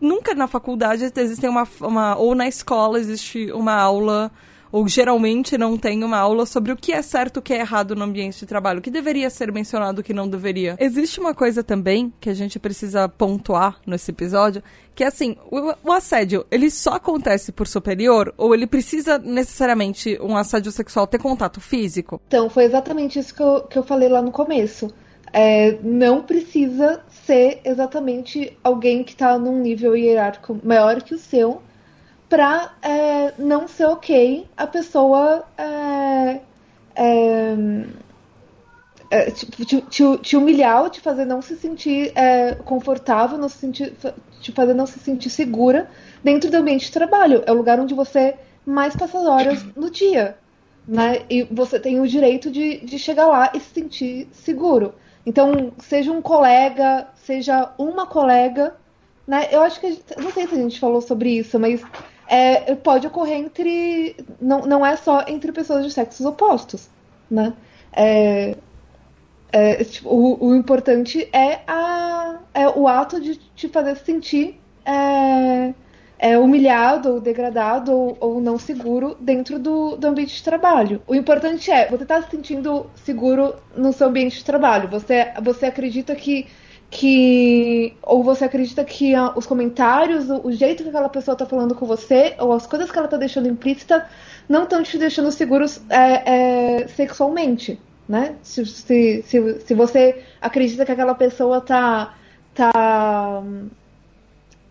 [0.00, 4.32] nunca na faculdade existem uma, uma ou na escola existe uma aula
[4.74, 7.94] ou geralmente não tem uma aula sobre o que é certo o que é errado
[7.94, 10.74] no ambiente de trabalho, o que deveria ser mencionado o que não deveria.
[10.80, 15.74] Existe uma coisa também que a gente precisa pontuar nesse episódio, que é assim, o,
[15.84, 21.18] o assédio, ele só acontece por superior ou ele precisa necessariamente um assédio sexual ter
[21.20, 22.20] contato físico?
[22.26, 24.92] Então, foi exatamente isso que eu, que eu falei lá no começo.
[25.32, 31.62] É, não precisa ser exatamente alguém que está num nível hierárquico maior que o seu
[32.28, 36.40] pra é, não ser ok a pessoa é,
[36.96, 37.54] é,
[39.10, 39.46] é te,
[39.82, 43.94] te, te, humilhar ou te fazer não se sentir é, confortável, não se sentir,
[44.40, 45.88] te fazer não se sentir segura
[46.22, 47.42] dentro do ambiente de trabalho.
[47.46, 50.36] É o lugar onde você mais passa horas no dia.
[50.86, 51.22] Né?
[51.30, 54.94] E você tem o direito de, de chegar lá e se sentir seguro.
[55.26, 58.76] Então, seja um colega, seja uma colega,
[59.26, 59.48] né?
[59.50, 61.82] Eu acho que gente, não sei se a gente falou sobre isso, mas
[62.26, 64.16] é, pode ocorrer entre.
[64.40, 66.88] Não, não é só entre pessoas de sexos opostos.
[67.30, 67.52] Né?
[67.92, 68.56] É,
[69.52, 75.72] é, tipo, o, o, importante é, a, é o ato de te fazer sentir é,
[76.18, 81.02] é, humilhado ou degradado ou, ou, não seguro dentro do, do ambiente de trabalho.
[81.06, 84.88] O importante é você estar tá se sentindo seguro no seu ambiente de trabalho.
[84.88, 86.46] Você, você acredita que
[86.94, 91.74] que ou você acredita que os comentários, o, o, jeito que aquela pessoa está falando
[91.74, 94.08] com você, ou as coisas que ela está deixando implícita,
[94.48, 98.36] não estão te deixando seguros é, é, sexualmente, né?
[98.44, 102.14] Se, se, se, se, você acredita que aquela pessoa tá,
[102.54, 103.42] tá,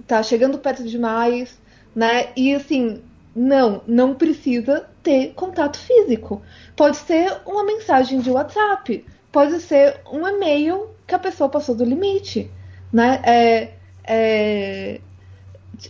[0.07, 1.59] tá chegando perto demais,
[1.93, 2.29] né?
[2.37, 3.03] E assim,
[3.35, 6.41] não, não precisa ter contato físico.
[6.73, 11.85] Pode ser uma mensagem de WhatsApp, pode ser um e-mail que a pessoa passou do
[11.85, 12.49] limite,
[12.91, 13.21] né?
[13.23, 13.69] É,
[14.03, 14.99] é,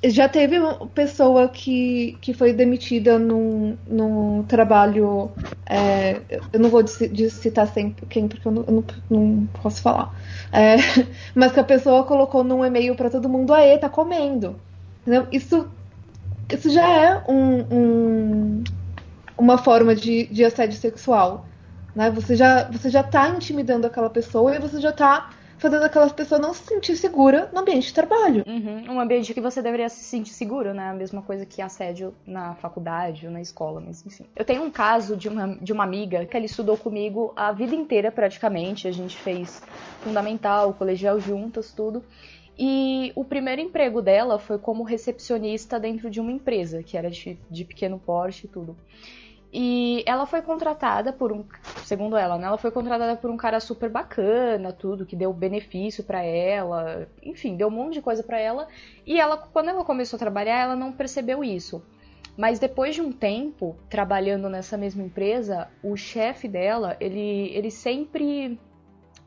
[0.03, 5.31] já teve uma pessoa que, que foi demitida num, num trabalho.
[5.65, 6.19] É,
[6.51, 10.13] eu não vou citar sempre quem, porque eu não, eu não, não posso falar.
[10.51, 10.75] É,
[11.33, 14.59] mas que a pessoa colocou num e-mail para todo mundo: aê, tá comendo.
[15.01, 15.27] Entendeu?
[15.31, 15.69] Isso,
[16.51, 18.63] isso já é um, um,
[19.37, 21.45] uma forma de, de assédio sexual.
[21.95, 22.09] Né?
[22.11, 25.29] Você já você já está intimidando aquela pessoa e você já está
[25.63, 28.43] fazendo aquela pessoa não se sentir segura no ambiente de trabalho.
[28.45, 30.89] Uhum, um ambiente que você deveria se sentir seguro, né?
[30.89, 34.25] A mesma coisa que assédio na faculdade ou na escola, mas enfim.
[34.35, 37.73] Eu tenho um caso de uma, de uma amiga que ela estudou comigo a vida
[37.73, 38.89] inteira praticamente.
[38.89, 39.61] A gente fez
[40.01, 42.03] fundamental, colegial juntas, tudo.
[42.59, 47.37] E o primeiro emprego dela foi como recepcionista dentro de uma empresa, que era de,
[47.49, 48.75] de pequeno porte e tudo.
[49.55, 51.45] E ela foi contratada por um,
[51.85, 52.47] segundo ela, né?
[52.47, 57.55] Ela foi contratada por um cara super bacana, tudo, que deu benefício para ela, enfim,
[57.55, 58.67] deu um monte de coisa para ela.
[59.05, 61.85] E ela, quando ela começou a trabalhar, ela não percebeu isso.
[62.35, 68.59] Mas depois de um tempo trabalhando nessa mesma empresa, o chefe dela, ele, ele sempre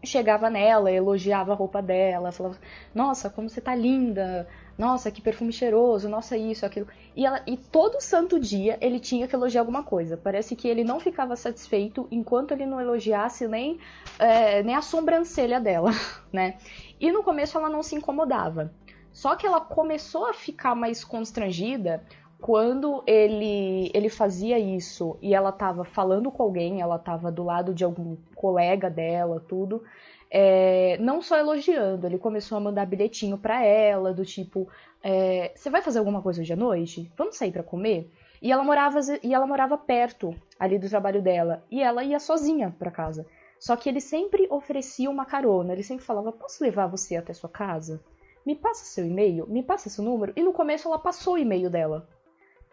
[0.03, 2.59] chegava nela, elogiava a roupa dela, falava:
[2.93, 4.49] Nossa, como você tá linda!
[4.79, 6.87] Nossa, que perfume cheiroso, nossa, isso, aquilo.
[7.15, 10.17] E, ela, e todo santo dia ele tinha que elogiar alguma coisa.
[10.17, 13.79] Parece que ele não ficava satisfeito enquanto ele não elogiasse nem,
[14.19, 15.91] é, nem a sobrancelha dela,
[16.31, 16.59] né?
[17.01, 18.73] E no começo ela não se incomodava.
[19.13, 22.05] Só que ela começou a ficar mais constrangida
[22.39, 27.73] quando ele, ele fazia isso e ela estava falando com alguém, ela estava do lado
[27.73, 29.83] de algum colega dela, tudo
[30.31, 34.69] é, não só elogiando, ele começou a mandar bilhetinho para ela, do tipo,
[35.03, 37.11] é, você vai fazer alguma coisa hoje à noite?
[37.17, 38.11] Vamos sair para comer?
[38.43, 42.75] E ela morava e ela morava perto ali do trabalho dela, e ela ia sozinha
[42.79, 43.27] para casa.
[43.59, 47.49] Só que ele sempre oferecia uma carona, ele sempre falava: "Posso levar você até sua
[47.49, 48.01] casa?
[48.45, 50.33] Me passa seu e-mail, me passa seu número".
[50.37, 52.07] E no começo ela passou o e-mail dela.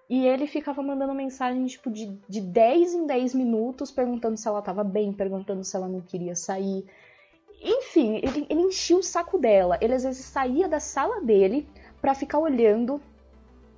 [0.10, 4.62] E ele ficava mandando mensagem, tipo, de, de 10 em 10 minutos, perguntando se ela
[4.62, 6.86] tava bem, perguntando se ela não queria sair.
[7.64, 9.78] Enfim, ele, ele enchia o saco dela.
[9.82, 11.68] Ele às vezes saía da sala dele
[12.02, 13.02] para ficar olhando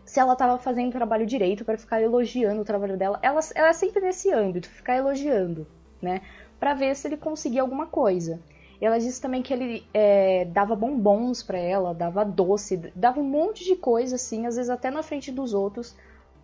[0.03, 3.19] se ela tava fazendo o trabalho direito, para ficar elogiando o trabalho dela.
[3.21, 5.67] Ela, ela é sempre nesse âmbito, ficar elogiando,
[6.01, 6.21] né?
[6.59, 8.39] Pra ver se ele conseguia alguma coisa.
[8.79, 13.63] Ela disse também que ele é, dava bombons para ela, dava doce, dava um monte
[13.63, 15.95] de coisa assim, às vezes até na frente dos outros,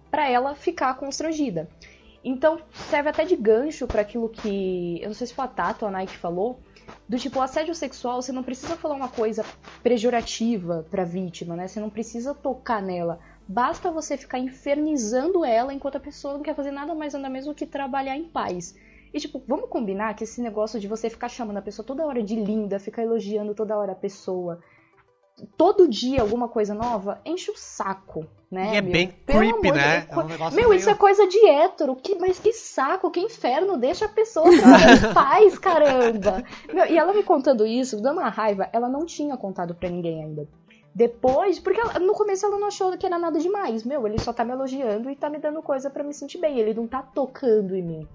[0.10, 1.70] para ela ficar constrangida.
[2.24, 5.84] Então serve até de gancho para aquilo que eu não sei se foi a Tato
[5.84, 6.60] ou a Nike falou,
[7.08, 9.46] do tipo assédio sexual, você não precisa falar uma coisa
[9.84, 11.68] pejorativa para vítima, né?
[11.68, 13.20] Você não precisa tocar nela.
[13.48, 17.54] Basta você ficar infernizando ela enquanto a pessoa não quer fazer nada mais nada mesmo
[17.54, 18.76] que trabalhar em paz.
[19.14, 22.24] E, tipo, vamos combinar que esse negócio de você ficar chamando a pessoa toda hora
[22.24, 24.62] de linda, ficar elogiando toda hora a pessoa,
[25.58, 28.74] todo dia alguma coisa nova, enche o saco, né?
[28.74, 28.92] E é meu?
[28.92, 30.00] bem Pelo creepy, de né?
[30.02, 30.10] Deus.
[30.12, 31.96] É um negócio Meu, meio- isso é coisa de hétero.
[31.96, 33.78] Que, mas que saco, que inferno.
[33.78, 36.44] Deixa a pessoa em paz, caramba.
[36.74, 40.24] Meu, e ela me contando isso, dando uma raiva, ela não tinha contado pra ninguém
[40.24, 40.48] ainda.
[40.94, 43.84] Depois, porque ela- no começo ela não achou que era nada demais.
[43.86, 46.60] Meu, ele só tá me elogiando e tá me dando coisa pra me sentir bem.
[46.60, 48.08] Ele não tá tocando em mim.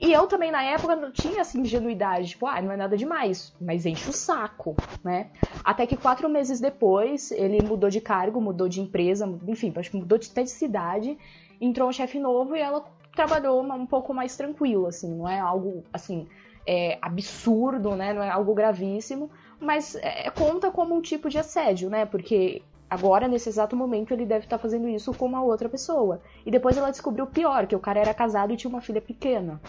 [0.00, 3.52] E eu também, na época, não tinha essa ingenuidade, tipo, ah, não é nada demais,
[3.60, 5.30] mas enche o saco, né?
[5.64, 9.96] Até que quatro meses depois, ele mudou de cargo, mudou de empresa, enfim, acho que
[9.96, 11.18] mudou de- até de cidade,
[11.60, 12.84] entrou um chefe novo e ela
[13.14, 16.28] trabalhou um pouco mais tranquilo, assim, não é algo, assim,
[16.64, 18.12] é, absurdo, né?
[18.12, 19.28] Não é algo gravíssimo,
[19.60, 22.06] mas é, conta como um tipo de assédio, né?
[22.06, 26.20] Porque agora, nesse exato momento, ele deve estar fazendo isso com uma outra pessoa.
[26.46, 29.00] E depois ela descobriu o pior, que o cara era casado e tinha uma filha
[29.00, 29.60] pequena.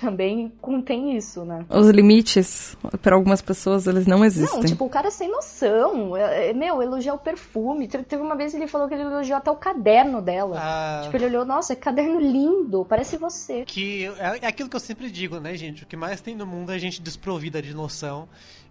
[0.00, 1.64] Também contém isso, né?
[1.68, 4.58] Os limites, para algumas pessoas, eles não existem.
[4.60, 6.16] Não, tipo, o cara sem noção.
[6.16, 7.86] É, é, Meu, elogiar o perfume.
[7.86, 10.56] Te- Teve uma vez que ele falou que ele elogiou até o caderno dela.
[10.58, 13.64] Ah, Tipo, ele olhou, nossa, que caderno lindo, parece você.
[13.66, 15.84] que é é aquilo que eu sempre digo, né, gente?
[15.84, 18.28] O que mais tem no mundo é gente desprovida de noção.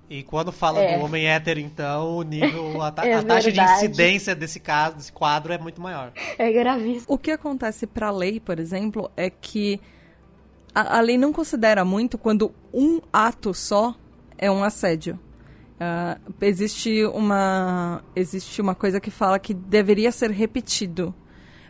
[0.10, 0.98] E quando fala É.
[0.98, 4.98] do homem hétero, então, o nível, a, ta- É a taxa de incidência desse caso,
[4.98, 6.12] desse quadro, é muito maior.
[6.38, 7.06] É gravíssimo.
[7.08, 9.80] O que acontece para a lei, por exemplo, é que
[10.74, 13.96] a, a lei não considera muito quando um ato só
[14.38, 15.20] é um assédio.
[15.80, 21.14] Ah, existe uma existe uma coisa que fala que deveria ser repetido.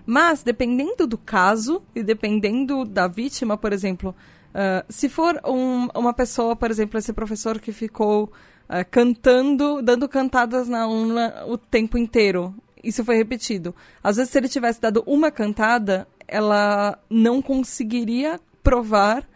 [0.05, 4.13] Mas, dependendo do caso e dependendo da vítima, por exemplo,
[4.53, 8.31] ah, se for um- uma pessoa, por exemplo, esse professor que ficou
[8.67, 13.75] ah, cantando, dando cantadas na aula o tempo inteiro, isso foi repetido.
[14.03, 19.28] Às vezes, se ele tivesse dado uma cantada, ela não conseguiria provar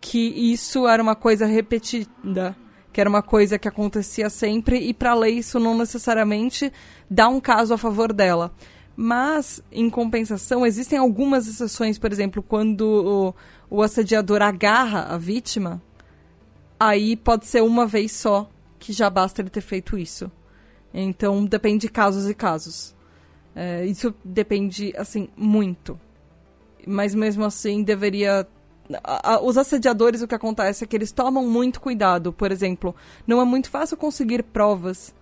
[0.00, 0.18] que
[0.52, 2.56] isso era uma coisa repetida,
[2.92, 6.72] que era uma coisa que acontecia sempre, e para a lei isso não necessariamente
[7.10, 8.52] dá um caso a favor dela.
[8.96, 13.34] Mas, em compensação, existem algumas exceções, por exemplo, quando
[13.70, 15.82] o, o assediador agarra a vítima,
[16.80, 18.48] aí pode ser uma vez só,
[18.78, 20.30] que já basta ele ter feito isso.
[20.94, 22.94] Então, depende de casos e casos.
[23.54, 26.00] É, isso depende, assim, muito.
[26.86, 28.46] Mas mesmo assim, deveria.
[29.02, 32.32] A- os assediadores, o que acontece é que eles tomam muito cuidado.
[32.32, 32.94] Por exemplo,
[33.26, 35.14] não é muito fácil conseguir provas,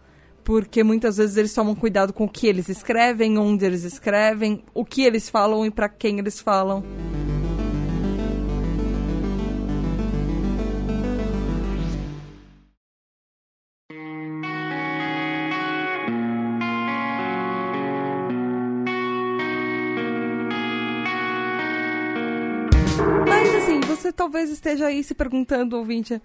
[0.43, 4.85] porque muitas vezes eles tomam cuidado com o que eles escrevem, onde eles escrevem, o
[4.85, 6.85] que eles falam e para quem eles falam.
[24.35, 26.21] Talvez esteja aí se perguntando, ouvinte,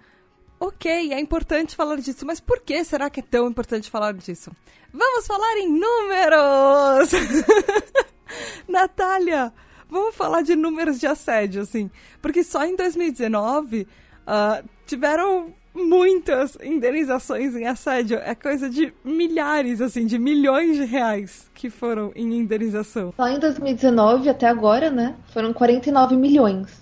[0.58, 4.50] ok, é importante falar disso, mas por que será que é tão importante falar disso?
[4.92, 7.12] Vamos falar em números!
[8.66, 9.52] Natália,
[9.88, 11.88] vamos falar de números de assédio, assim.
[12.20, 13.86] Porque só em 2019
[14.26, 18.18] ah, tiveram muitas indenizações em assédio.
[18.18, 23.14] É coisa de milhares, assim, de milhões de reais que foram em indenização.
[23.16, 25.14] Só em 2019 até agora, né?
[25.32, 26.79] Foram 49 milhões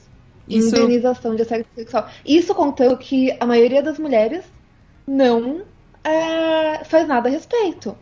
[0.49, 2.09] Isso- indenização de assédio sexual.
[2.25, 4.45] Isso contando que a maioria das mulheres
[5.07, 5.63] não
[6.05, 7.97] é, faz nada a respeito.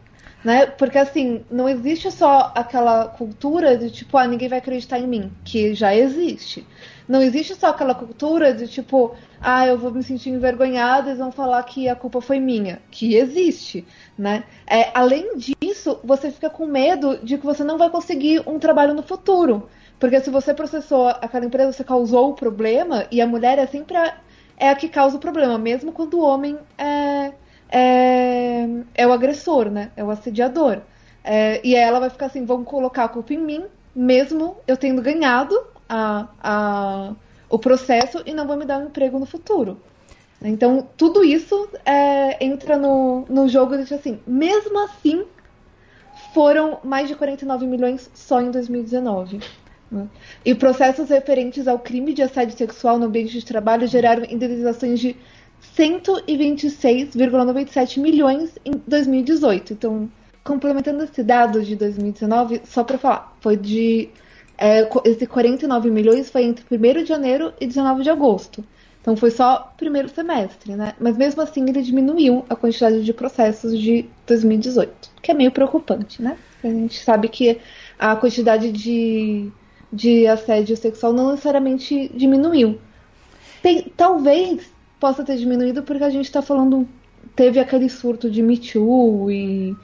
[0.44, 0.66] Né?
[0.66, 5.32] Porque assim, não existe só aquela cultura de tipo, ah, ninguém vai acreditar em mim,
[5.44, 6.64] que já existe.
[7.09, 11.32] Não existe só aquela cultura de tipo, ah, eu vou me sentir envergonhada, eles vão
[11.32, 13.85] falar que a culpa foi minha, que existe,
[14.16, 14.44] né?
[14.68, 18.94] É, além disso, você fica com medo de que você não vai conseguir um trabalho
[18.94, 19.68] no futuro.
[19.98, 23.96] Porque se você processou aquela empresa, você causou o problema, e a mulher é sempre
[23.96, 24.14] a,
[24.56, 27.33] é a que causa o problema, mesmo quando o homem é,
[27.71, 29.90] é, é o agressor, né?
[29.96, 30.81] É o assediador.
[31.25, 33.64] É, e ela vai ficar assim, vão colocar a culpa em mim,
[33.94, 35.58] mesmo eu tendo ganhado
[35.88, 37.12] a, a,
[37.48, 39.81] o processo e não vão me dar um emprego no futuro.
[40.42, 45.25] Então, tudo isso é, entra no, no jogo e diz assim, mesmo assim,
[46.35, 49.40] foram mais de 49 milhões só em 2019.
[49.90, 50.06] Né?
[50.44, 55.16] E processos referentes ao crime de assédio sexual no ambiente de trabalho geraram indenizações de
[55.76, 59.72] 126,97 milhões em 2018.
[59.72, 60.08] Então,
[60.44, 64.10] complementando esse dado de 2019, só para falar, foi de.
[64.58, 68.64] É, esse 49 milhões foi entre 1 de janeiro e 19 de agosto.
[69.06, 70.92] Então foi só primeiro semestre, né?
[70.98, 76.20] Mas mesmo assim ele diminuiu a quantidade de processos de 2018, que é meio preocupante,
[76.20, 76.37] né?
[76.64, 77.60] A gente sabe que
[77.96, 79.48] a quantidade de,
[79.92, 82.78] de assédio sexual não necessariamente diminuiu.
[83.62, 84.70] Tem, talvez
[85.00, 86.88] possa ter diminuído porque a gente está falando.
[87.34, 89.76] Teve aquele surto de Me Too e,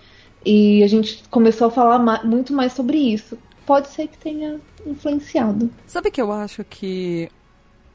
[0.45, 3.39] e a gente começou a falar ma muito mais sobre isso.
[3.67, 5.71] Pode ser que tenha influenciado.
[5.87, 7.29] Sabe que eu acho que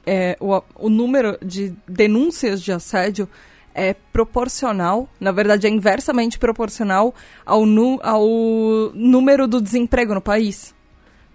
[0.06, 3.28] é, o, o número de denúncias de assédio
[3.74, 7.14] é proporcional, na verdade é inversamente proporcional
[7.46, 8.26] ao, nu, ao
[8.94, 10.74] número do desemprego no país.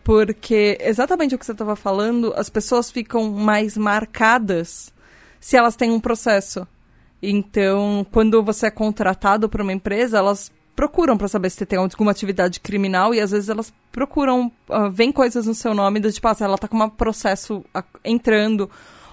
[0.05, 4.93] Porque exatamente o que você estava falando, as pessoas ficam mais marcadas
[5.41, 6.67] se elas têm um processo.
[7.23, 11.79] Então, quando você é contratado por uma empresa, elas procuram para saber se você tem
[11.79, 16.11] alguma atividade criminal e às vezes elas procuram, uh, vem coisas no seu nome do
[16.11, 18.69] tipo, ah, ela tá com um processo uh, entrando,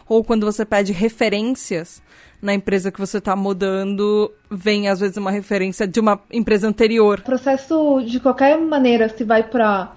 [0.08, 2.02] ou quando você pede referências
[2.42, 7.20] na empresa que você está mudando, vem às vezes uma referência de uma empresa anterior.
[7.20, 9.94] O processo, de qualquer maneira, se vai para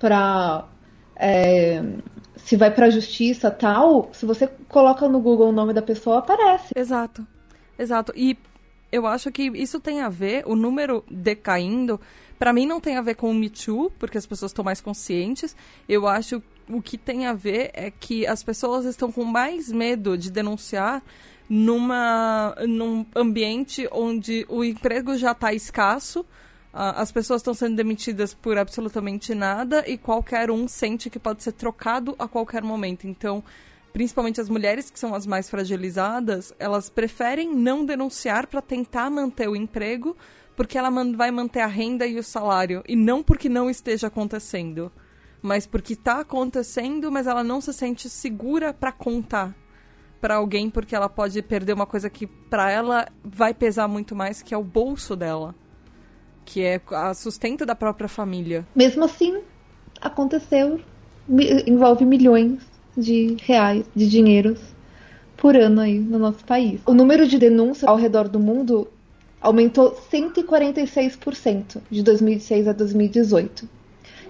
[0.00, 0.66] para
[1.14, 1.82] é,
[2.36, 6.18] se vai para a justiça tal, se você coloca no Google o nome da pessoa,
[6.18, 6.72] aparece.
[6.74, 7.24] Exato.
[7.78, 8.12] Exato.
[8.16, 8.36] E
[8.90, 12.00] eu acho que isso tem a ver, o número decaindo,
[12.38, 14.80] para mim não tem a ver com o Me Too, porque as pessoas estão mais
[14.80, 15.54] conscientes.
[15.88, 20.16] Eu acho o que tem a ver é que as pessoas estão com mais medo
[20.16, 21.02] de denunciar
[21.48, 26.24] numa, num ambiente onde o emprego já está escasso,
[26.72, 31.52] as pessoas estão sendo demitidas por absolutamente nada e qualquer um sente que pode ser
[31.52, 33.06] trocado a qualquer momento.
[33.06, 33.42] Então,
[33.92, 39.48] principalmente as mulheres que são as mais fragilizadas, elas preferem não denunciar para tentar manter
[39.48, 40.16] o emprego,
[40.54, 44.92] porque ela vai manter a renda e o salário, e não porque não esteja acontecendo,
[45.42, 49.54] mas porque está acontecendo, mas ela não se sente segura para contar
[50.20, 54.42] para alguém porque ela pode perder uma coisa que para ela vai pesar muito mais,
[54.42, 55.54] que é o bolso dela,
[56.44, 58.66] que é a sustento da própria família.
[58.74, 59.38] Mesmo assim,
[60.00, 60.80] aconteceu,
[61.66, 62.60] envolve milhões
[62.96, 64.58] de reais, de dinheiros
[65.36, 66.80] por ano aí no nosso país.
[66.86, 68.88] O número de denúncias ao redor do mundo
[69.40, 73.68] aumentou 146% de 2006 a 2018.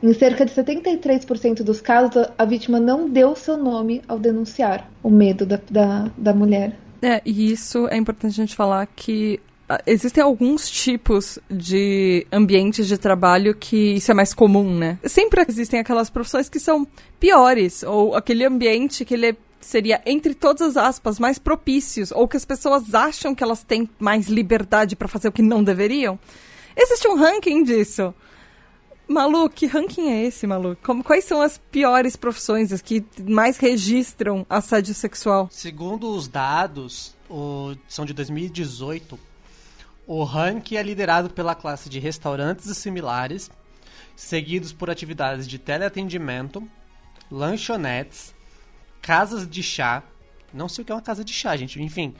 [0.03, 5.11] Em cerca de 73% dos casos, a vítima não deu seu nome ao denunciar o
[5.11, 6.75] medo da, da, da mulher.
[7.03, 9.41] É, e isso é importante a gente falar que
[9.87, 14.99] existem alguns tipos de ambientes de trabalho que isso é mais comum, né?
[15.05, 16.87] Sempre existem aquelas profissões que são
[17.19, 22.37] piores, ou aquele ambiente que ele seria, entre todas as aspas, mais propícios, ou que
[22.37, 26.19] as pessoas acham que elas têm mais liberdade para fazer o que não deveriam.
[26.77, 28.15] Existe um ranking disso.
[29.07, 30.77] Malu, que ranking é esse, Malu?
[30.83, 35.49] Como, quais são as piores profissões, as que mais registram assédio sexual?
[35.51, 39.19] Segundo os dados, o, são de 2018,
[40.11, 43.49] o ranking é liderado pela classe de restaurantes e similares,
[44.17, 46.69] seguidos por atividades de teleatendimento,
[47.31, 48.35] lanchonetes,
[49.01, 50.03] casas de chá.
[50.53, 51.81] Não sei o que é uma casa de chá, gente.
[51.81, 52.13] Enfim,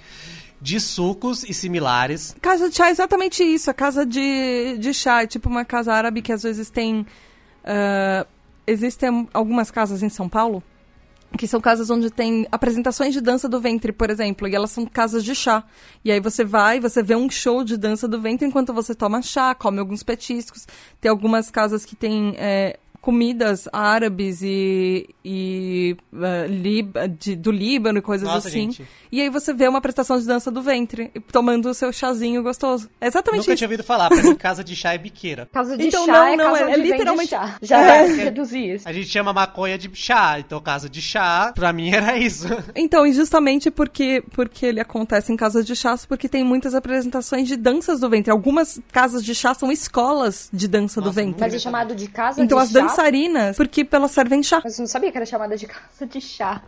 [0.61, 2.37] de sucos e similares.
[2.41, 3.69] Casa de chá é exatamente isso.
[3.69, 7.01] A casa de, de chá é tipo uma casa árabe que às vezes tem.
[7.01, 8.25] Uh,
[8.69, 10.63] existem algumas casas em São Paulo
[11.39, 14.85] que são casas onde tem apresentações de dança do ventre, por exemplo, e elas são
[14.85, 15.65] casas de chá.
[16.05, 19.23] E aí você vai, você vê um show de dança do ventre enquanto você toma
[19.23, 20.67] chá, come alguns petiscos.
[21.01, 27.99] Tem algumas casas que tem é, comidas árabes e, e uh, lib, de, do Líbano
[27.99, 28.71] e coisas Nossa, assim.
[28.73, 28.87] Gente.
[29.11, 32.89] E aí você vê uma prestação de dança do ventre, tomando o seu chazinho gostoso.
[33.01, 33.59] É exatamente Nunca isso.
[33.59, 35.49] tinha ouvido falar, pra mim casa de chá é biqueira.
[35.53, 37.57] Casa de Então, chá não, é não, casa é- é vende literalmente- chá.
[37.63, 38.07] Já É.
[38.07, 38.89] reduzir isso.
[38.89, 42.47] A gente chama maconha de chá, então casa de chá, pra mim era isso.
[42.77, 47.49] Então, e justamente porque, porque ele acontece em casas de chás, porque tem muitas apresentações
[47.49, 48.31] de danças do ventre.
[48.31, 51.41] Algumas casas de chá são escolas de dança do Nossa, ventre.
[51.41, 52.81] Mas é chamado de casa Então de as chá?
[52.91, 54.61] Dançarinas, porque elas servem chá.
[54.63, 56.63] Mas eu não sabia que era chamada de casa de chá.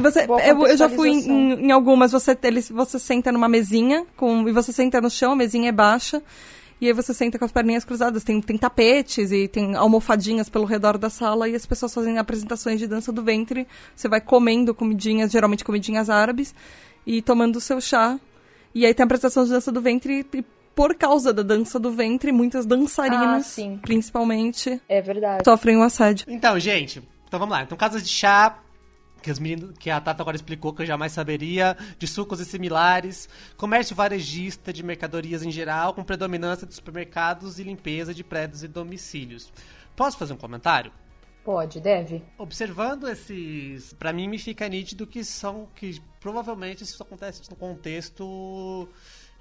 [0.00, 4.48] Você, eu, eu já fui em- em algumas, você, eles, você senta numa mesinha com,
[4.48, 6.20] e você senta no chão, a mesinha é baixa,
[6.80, 8.24] E aí você senta com as perninhas cruzadas.
[8.24, 12.80] Tem, tem tapetes e tem almofadinhas pelo redor da sala e as pessoas fazem apresentações
[12.80, 13.66] de dança do ventre.
[13.94, 16.52] Você vai comendo comidinhas, geralmente comidinhas árabes,
[17.06, 18.18] e tomando o seu chá.
[18.74, 20.44] E aí tem a apresentação de dança do ventre e
[20.74, 23.78] por causa da dança do ventre, muitas dançarinas, Ah, sim.
[23.82, 25.42] principalmente, É verdade.
[25.44, 26.26] sofrem um assédio.
[26.28, 27.62] Então, gente, então vamos lá.
[27.62, 28.58] Então, casas de chá,
[29.22, 32.44] que, os meninos, que a Tata agora explicou, que eu jamais saberia, de sucos e
[32.44, 38.62] similares, comércio varejista de mercadorias em geral, com predominância de supermercados e limpeza de prédios
[38.62, 39.50] e domicílios.
[39.96, 40.92] Posso fazer um comentário?
[41.44, 42.22] Pode, deve.
[42.38, 48.88] Observando esses, Pra mim me fica nítido que são que provavelmente isso acontece no contexto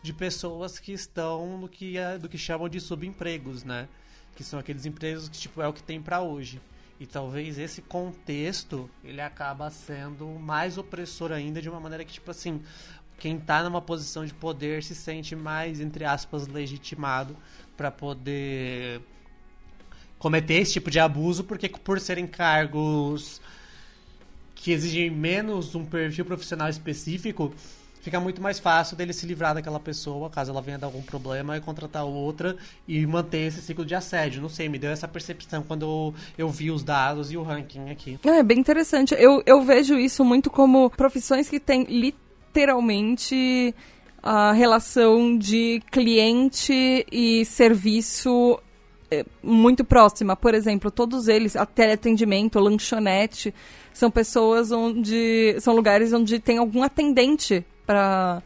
[0.03, 3.87] de pessoas que estão no que é, do que chamam de subempregos, né?
[4.35, 6.61] Que são aqueles empregos que tipo é o que tem pra hoje.
[6.99, 12.29] E talvez esse contexto ele acaba sendo mais opressor ainda de uma maneira que tipo
[12.29, 12.61] assim,
[13.17, 17.35] quem tá numa posição de poder se sente mais entre aspas legitimado
[17.77, 19.01] pra poder
[20.19, 23.41] cometer esse tipo de abuso, porque por serem cargos
[24.53, 27.53] que exigem menos um perfil profissional específico,
[28.03, 31.55] fica muito mais fácil dele se livrar daquela pessoa, caso ela venha dar algum problema,
[31.55, 34.41] e contratar outra e manter esse ciclo de assédio.
[34.41, 38.19] Não sei, me deu essa percepção quando eu, vi os dados e o ranking aqui.
[38.25, 39.15] É, bem interessante.
[39.17, 43.73] Eu, eu vejo isso muito como profissões que têm literalmente
[44.21, 48.59] a relação de cliente e serviço
[49.09, 50.35] é, muito próxima.
[50.35, 53.53] Por exemplo, todos eles, a teleatendimento, lanchonete,
[53.93, 55.55] são pessoas onde.
[55.61, 58.41] são lugares onde tem algum atendente para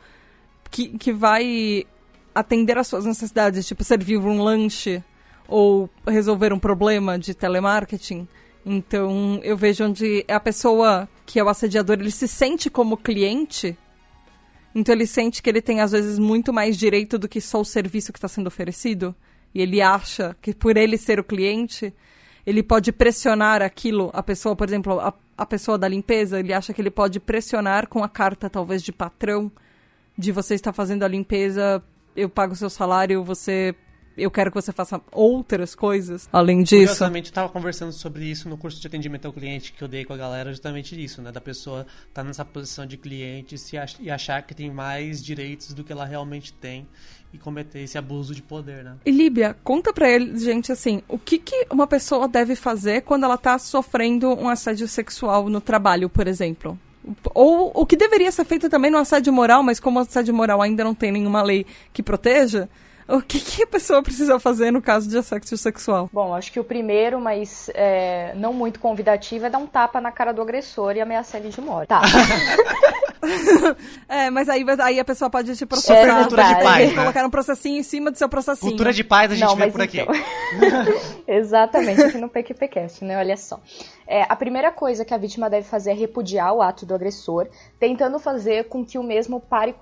[0.69, 1.85] que, que vai
[2.33, 5.03] atender às suas necessidades, tipo servir um lanche
[5.47, 8.27] ou resolver um problema de telemarketing.
[8.65, 13.77] Então, eu vejo onde a pessoa que é o assediador, ele se sente como cliente.
[14.73, 17.65] Então, ele sente que ele tem, às vezes, muito mais direito do que só o
[17.65, 19.15] serviço que está sendo oferecido.
[19.53, 21.93] E ele acha que, por ele ser o cliente,
[22.45, 24.09] ele pode pressionar aquilo.
[24.13, 27.87] A pessoa, por exemplo, a, a pessoa da limpeza, ele acha que ele pode pressionar
[27.87, 29.51] com a carta, talvez, de patrão,
[30.17, 31.83] de você estar fazendo a limpeza,
[32.15, 33.75] eu pago o seu salário, você
[34.17, 36.93] eu quero que você faça outras coisas além disso.
[36.93, 40.03] Curiosamente, eu estava conversando sobre isso no curso de atendimento ao cliente que eu dei
[40.03, 41.31] com a galera, justamente isso, né?
[41.31, 43.55] Da pessoa estar nessa posição de cliente
[44.01, 46.87] e achar que tem mais direitos do que ela realmente tem
[47.33, 48.95] e cometer esse abuso de poder, né?
[49.05, 53.25] E Líbia, conta pra ele, gente, assim, o que, que uma pessoa deve fazer quando
[53.25, 56.79] ela tá sofrendo um assédio sexual no trabalho, por exemplo?
[57.33, 60.61] Ou o que deveria ser feito também no assédio moral, mas como o assédio moral
[60.61, 62.69] ainda não tem nenhuma lei que proteja,
[63.07, 66.09] o que, que, a pessoa precisa fazer no caso de assédio sexual?
[66.11, 70.11] Bom, acho que o primeiro, mas é, não muito convidativo, é dar um tapa na
[70.11, 71.87] cara do agressor e ameaçar ele de morte.
[71.87, 72.01] Tá.
[74.09, 75.95] é, mas aí, aí a pessoa pode te processar.
[75.95, 76.95] É cultura de paz, né?
[76.95, 78.71] Colocar um processinho em cima do seu processinho.
[78.71, 79.99] Cultura de paz a gente não, vê por aqui.
[79.99, 80.15] Então...
[81.27, 83.17] Exatamente, aqui no PQPcast, né?
[83.17, 83.59] Olha só.
[84.07, 87.49] É, a primeira coisa que a vítima deve fazer é repudiar o ato do agressor,
[87.77, 89.75] tentando fazer com que o mesmo pare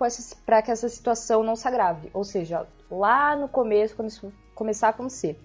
[0.45, 2.09] para que essa situação não se agrave.
[2.11, 5.39] Ou seja, lá no começo, quando isso começar a acontecer.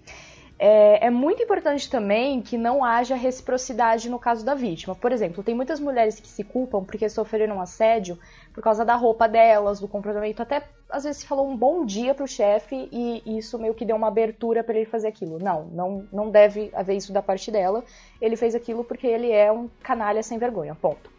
[0.63, 4.93] É, é, muito importante também que não haja reciprocidade no caso da vítima.
[4.93, 8.15] Por exemplo, tem muitas mulheres que se culpam porque sofreram um assédio
[8.53, 10.39] por causa da roupa delas, do comportamento.
[10.39, 13.95] Até às vezes se falou um bom dia pro chefe e isso meio que deu
[13.95, 15.39] uma abertura para ele fazer aquilo.
[15.39, 17.83] Não, não, não deve haver isso da parte dela.
[18.21, 20.75] Ele fez aquilo porque ele é um canalha sem vergonha.
[20.75, 21.09] Ponto.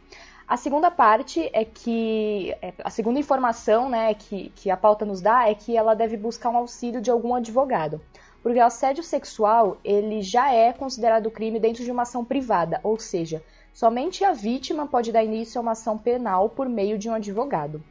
[0.46, 5.48] A segunda parte é que a segunda informação, né, que, que a pauta nos dá
[5.48, 8.00] é que ela deve buscar um auxílio de algum advogado.
[8.42, 12.98] Porque o assédio sexual, ele já é considerado crime dentro de uma ação privada, ou
[12.98, 17.14] seja, somente a vítima pode dar início a uma ação penal por meio de um
[17.14, 17.82] advogado.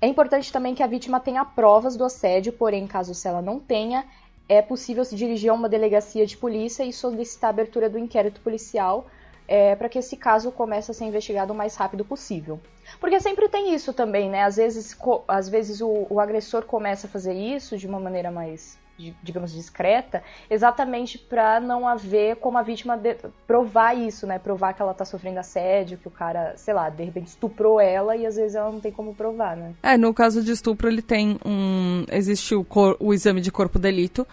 [0.00, 3.58] É importante também que a vítima tenha provas do assédio, porém, caso se ela não
[3.58, 4.04] tenha,
[4.48, 8.40] é possível se dirigir a uma delegacia de polícia e solicitar a abertura do inquérito
[8.40, 9.06] policial
[9.48, 12.58] é, para que esse caso comece a ser investigado o mais rápido possível.
[13.00, 14.42] Porque sempre tem isso também, né?
[14.42, 14.96] Às vezes,
[15.28, 18.78] às vezes o, o agressor começa a fazer isso de uma maneira mais
[19.22, 23.16] digamos, discreta, exatamente para não haver como a vítima de,
[23.46, 24.38] provar isso, né?
[24.38, 28.16] Provar que ela tá sofrendo assédio, que o cara, sei lá, de repente estuprou ela
[28.16, 29.74] e às vezes ela não tem como provar, né?
[29.82, 32.04] É, no caso de estupro ele tem um...
[32.10, 34.26] existe o, cor, o exame de corpo delito,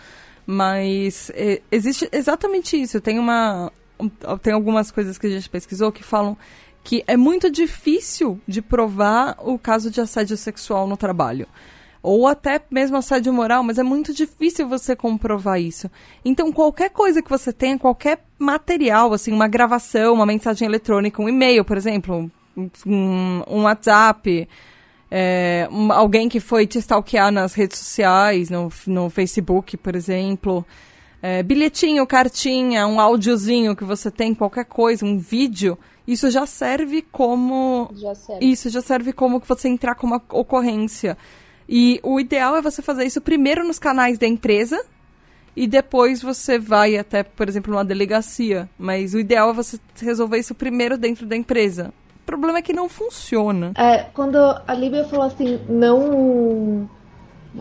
[0.45, 3.01] mas é, existe exatamente isso.
[3.01, 3.71] Tem uma...
[4.41, 6.37] tem algumas coisas que a gente pesquisou que falam
[6.83, 11.47] que é muito difícil de provar o caso de assédio sexual no trabalho
[12.03, 15.89] ou até mesmo assédio moral, mas é muito difícil você comprovar isso.
[16.23, 21.29] Então, qualquer coisa que você tenha, qualquer material, assim, uma gravação, uma mensagem eletrônica, um
[21.29, 22.29] e-mail, por exemplo,
[22.85, 24.49] um, um WhatsApp,
[25.09, 30.65] é, alguém que foi te stalkear nas redes sociais, no, no Facebook, por exemplo.
[31.21, 37.01] É, bilhetinho, cartinha, um áudiozinho que você tem, qualquer coisa, um vídeo, isso já serve
[37.01, 37.89] como.
[37.93, 38.45] Já serve.
[38.45, 41.17] Isso já serve como que você entrar com uma ocorrência.
[41.67, 44.83] E o ideal é você fazer isso primeiro nos canais da empresa
[45.55, 48.69] e depois você vai até, por exemplo, numa delegacia.
[48.77, 51.93] Mas o ideal é você resolver isso primeiro dentro da empresa.
[52.23, 53.73] O problema é que não funciona.
[53.75, 56.89] É, quando a Líbia falou assim, não.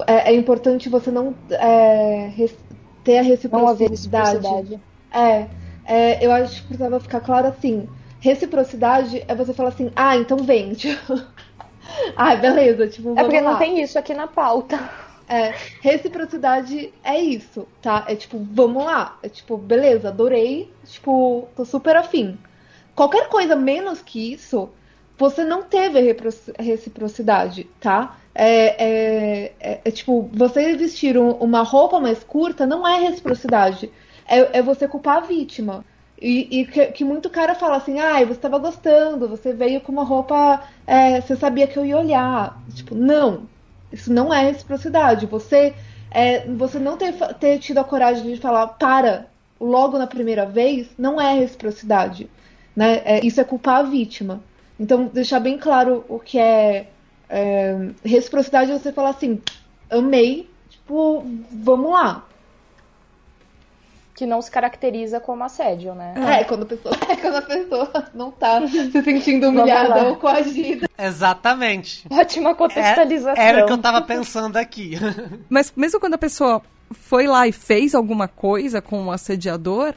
[0.07, 2.57] É, é importante você não é, res,
[3.05, 3.91] ter a reciprocidade.
[3.91, 4.81] reciprocidade.
[5.13, 5.47] É,
[5.85, 7.87] é, eu acho que precisava ficar claro assim.
[8.21, 10.97] Reciprocidade é você falar assim, ah, então vende.
[12.17, 13.53] ah, beleza, tipo, É porque lá.
[13.53, 14.79] não tem isso aqui na pauta.
[15.29, 18.05] É, reciprocidade é isso, tá?
[18.07, 19.19] É tipo, vamos lá.
[19.23, 20.71] É tipo, beleza, adorei.
[20.85, 22.39] Tipo, tô super afim.
[22.95, 24.69] Qualquer coisa menos que isso,
[25.17, 28.19] você não teve a reciprocidade, tá?
[28.35, 33.91] É, é, é, é tipo, você vestir um, uma roupa mais curta não é reciprocidade.
[34.27, 35.85] É, é você culpar a vítima.
[36.23, 39.91] E, e que, que, muito cara fala assim, ah, você estava gostando, você veio com
[39.91, 42.63] uma roupa, é, você sabia que eu ia olhar.
[42.73, 43.43] Tipo, não,
[43.93, 45.27] isso não é reciprocidade.
[45.27, 45.75] Você,
[46.13, 49.27] é, você não ter, ter tido a coragem de falar para
[49.61, 52.31] logo na primeira vez não é reciprocidade.
[52.77, 53.03] Né?
[53.05, 54.41] É, isso é culpar a vítima.
[54.79, 56.87] Então, deixar bem claro o que é,
[57.29, 59.41] é reciprocidade é você falar assim,
[59.91, 62.25] amei, tipo, vamos lá.
[64.23, 66.15] Que não se caracteriza como assédio, né?
[66.39, 70.89] É, quando a pessoa, é quando a pessoa não tá se sentindo humilhada ou coagida.
[70.97, 72.07] Exatamente.
[72.09, 73.43] Ótima contextualização.
[73.43, 74.93] É, era o que eu tava pensando aqui.
[75.51, 76.63] Mas mesmo quando a pessoa
[76.93, 79.93] foi lá e fez alguma coisa com o assediador,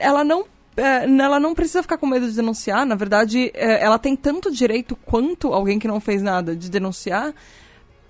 [0.00, 0.44] ela não
[0.76, 2.84] ela não precisa ficar com medo de denunciar.
[2.84, 7.32] Na verdade, ela tem tanto direito quanto alguém que não fez nada de denunciar,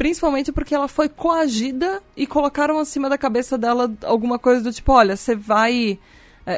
[0.02, 4.90] principalmente porque ela foi coagida e colocaram acima da cabeça dela alguma coisa do tipo:
[4.90, 5.96] olha, você vai.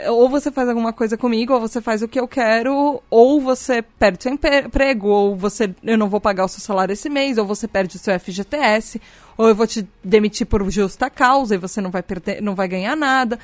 [0.09, 3.83] Ou você faz alguma coisa comigo, ou você faz o que eu quero, ou você
[3.83, 7.45] perde seu emprego, ou você eu não vou pagar o seu salário esse mês, ou
[7.45, 8.99] você perde o seu FGTS,
[9.37, 12.67] ou eu vou te demitir por justa causa e você não vai perder, não vai
[12.67, 13.39] ganhar nada.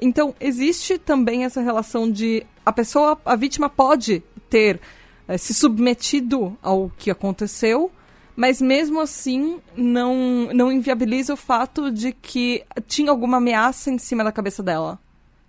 [0.00, 4.80] Então, existe também essa relação de a pessoa, a vítima pode ter
[5.28, 7.92] é, se submetido ao que aconteceu,
[8.36, 10.14] mas mesmo assim não,
[10.52, 14.98] não inviabiliza o fato de que tinha alguma ameaça em cima da cabeça dela.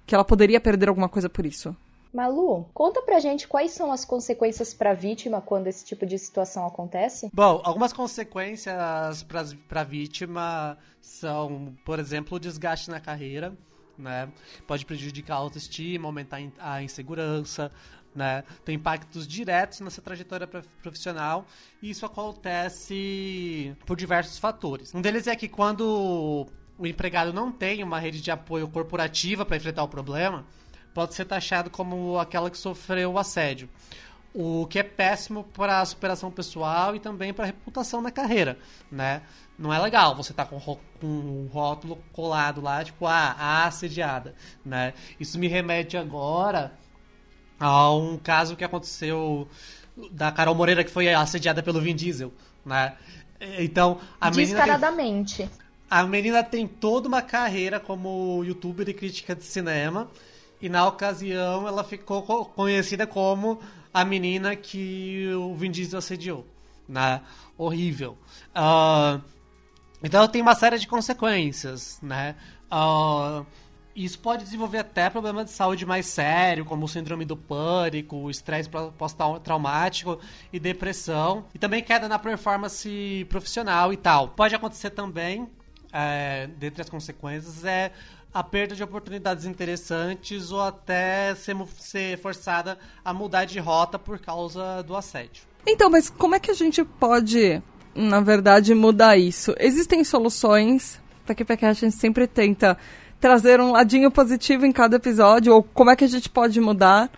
[0.06, 1.76] Que ela poderia perder alguma coisa por isso.
[2.14, 6.66] Malu, conta pra gente quais são as consequências pra vítima quando esse tipo de situação
[6.66, 7.30] acontece?
[7.34, 13.54] Bom, algumas consequências pra, pra vítima são, por exemplo, o desgaste na carreira,
[13.98, 14.30] né?
[14.66, 17.72] Pode prejudicar a autoestima, aumentar a insegurança,
[18.16, 18.44] né?
[18.66, 20.48] Tem impactos diretos nessa trajetória
[20.82, 21.46] profissional
[21.82, 24.94] e isso acontece por diversos fatores.
[24.94, 29.58] Um deles é que quando o empregado não tem uma rede de apoio corporativa para
[29.58, 30.46] enfrentar o problema,
[30.94, 33.70] pode ser taxado como aquela que sofreu o assédio.
[34.34, 38.58] O que é péssimo para a superação pessoal e também para a reputação na carreira,
[38.92, 39.22] né?
[39.58, 44.36] Não é legal você tá com, com um rótulo colado lá, tipo, ah, a assediada,
[44.64, 44.94] né?
[45.20, 46.74] Isso me remete agora
[47.60, 49.48] a um caso que aconteceu
[50.12, 52.32] da Carol Moreira, que foi assediada pelo Vin Diesel,
[52.64, 52.94] né?
[53.60, 55.44] Então, a Descaradamente.
[55.44, 60.08] Menina tem, a menina tem toda uma carreira como youtuber e crítica de cinema,
[60.62, 63.60] e na ocasião ela ficou conhecida como
[63.94, 66.46] a menina que o Vin Diesel assediou,
[66.88, 67.22] né?
[67.58, 68.16] Horrível.
[68.56, 69.20] Uh,
[70.04, 72.36] então tem uma série de consequências, né?
[72.72, 73.46] Uh,
[73.96, 78.70] isso pode desenvolver até problema de saúde mais sério, como o síndrome do pânico, estresse
[78.70, 80.20] pós-traumático
[80.54, 81.46] e depressão.
[81.52, 84.28] E também queda na performance profissional e tal.
[84.28, 85.50] Pode acontecer também,
[85.92, 87.92] é, dentre as consequências, é
[88.32, 94.20] a perda de oportunidades interessantes ou até ser, ser forçada a mudar de rota por
[94.20, 95.44] causa do assédio.
[95.66, 97.64] Então, mas como é que a gente pode
[97.98, 99.56] na verdade, mudar isso.
[99.60, 102.78] Existem soluções, para que a gente sempre tenta
[103.20, 107.10] trazer um ladinho positivo em cada episódio, ou como é que a gente pode mudar.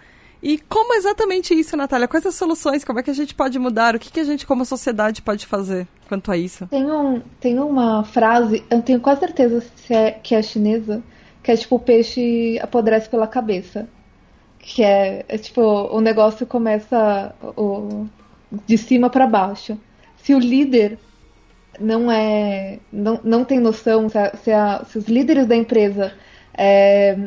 [0.42, 2.08] E como exatamente isso, Natália?
[2.08, 2.86] Quais as soluções?
[2.86, 3.94] Como é que a gente pode mudar?
[3.94, 6.66] O que, que a gente, como sociedade, pode fazer quanto a isso?
[6.68, 11.04] Tem, um, tem uma frase, eu tenho quase certeza se é, que é chinesa,
[11.44, 13.90] que é tipo: o peixe apodrece pela cabeça.
[14.60, 18.08] Que é, é tipo: o negócio começa o,
[18.66, 19.78] de cima para baixo
[20.30, 21.00] se o líder
[21.80, 26.14] não é não, não tem noção se, a, se, a, se os líderes da empresa
[26.56, 27.18] é,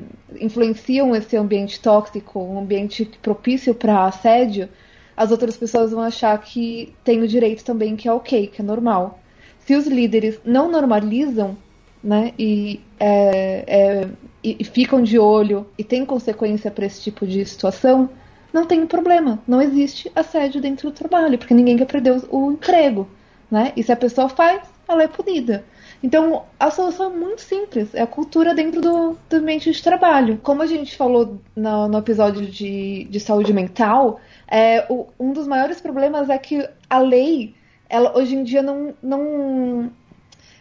[0.41, 4.69] influenciam esse ambiente tóxico, um ambiente propício para assédio,
[5.17, 8.65] as outras pessoas vão achar que tem o direito também, que é ok, que é
[8.65, 9.19] normal.
[9.59, 11.57] Se os líderes não normalizam,
[12.05, 14.09] né, e, é, é,
[14.45, 18.09] e, e ficam de olho e tem consequência para esse tipo de situação,
[18.53, 19.43] não tem problema.
[19.47, 23.09] Não existe assédio dentro do trabalho, porque ninguém quer perder o, emprego,
[23.51, 23.73] né?
[23.77, 25.65] E se a pessoa faz, ela é punida.
[26.03, 30.39] Então, a solução é muito simples, é a cultura dentro do, do ambiente de trabalho.
[30.43, 35.47] Como a gente falou no, no episódio de, de saúde mental, é, o, um dos
[35.47, 37.55] maiores problemas é que a lei,
[37.89, 39.93] ela hoje em dia não, não,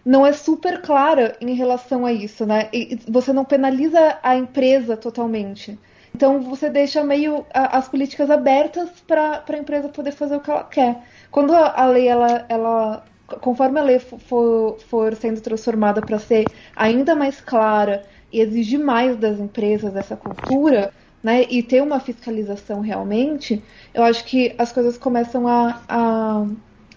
[0.06, 2.70] não é super clara em relação a isso, né?
[2.72, 5.78] E você não penaliza a empresa totalmente.
[6.14, 10.52] Então você deixa meio a, as políticas abertas para a empresa poder fazer o que
[10.52, 11.04] ela quer.
[11.30, 13.04] Quando a, a lei ela, ela
[13.40, 16.46] conforme a lei for, for sendo transformada para ser
[16.76, 20.94] ainda mais clara e exigir mais das empresas essa cultura,
[21.24, 26.46] né, e ter uma fiscalização realmente, eu acho que as coisas começam a, a,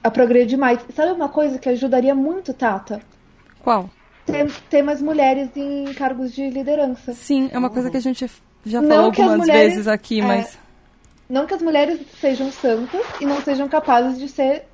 [0.02, 0.80] a progredir mais.
[0.94, 3.02] Sabe uma coisa que ajudaria muito, Tata?
[3.62, 3.90] Qual?
[4.24, 7.12] Ter, ter mais mulheres em cargos de liderança.
[7.12, 8.26] Sim, é uma coisa que a gente
[8.64, 10.58] já falou não algumas mulheres, vezes aqui, é, mas.
[11.28, 14.64] Não que as mulheres sejam santas e não sejam capazes de ser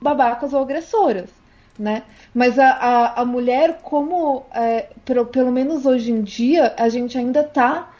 [0.00, 1.30] babacas ou agressoras,
[1.78, 2.02] né?
[2.34, 7.16] Mas a, a, a mulher, como é, pelo, pelo menos hoje em dia, a gente
[7.18, 7.90] ainda está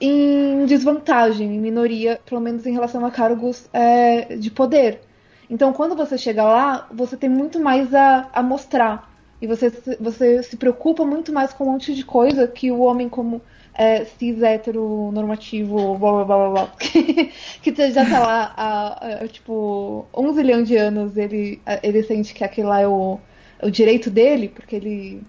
[0.00, 5.00] em desvantagem, em minoria, pelo menos em relação a cargos é, de poder.
[5.48, 9.08] Então, quando você chega lá, você tem muito mais a, a mostrar.
[9.40, 9.70] E você,
[10.00, 13.40] você se preocupa muito mais com um monte de coisa que o homem, como
[13.78, 16.72] é, cis hétero normativo, blá blá blá blá, blá.
[17.62, 22.66] Que, já tá lá há, tipo um zilhão de anos, ele, ele sente que aquele
[22.66, 23.20] lá é o,
[23.62, 25.22] o direito dele, porque ele,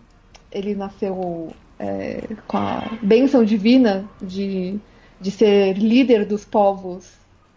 [0.52, 4.80] ele nasceu é, com a bênção divina de,
[5.22, 7.08] de ser líder dos povos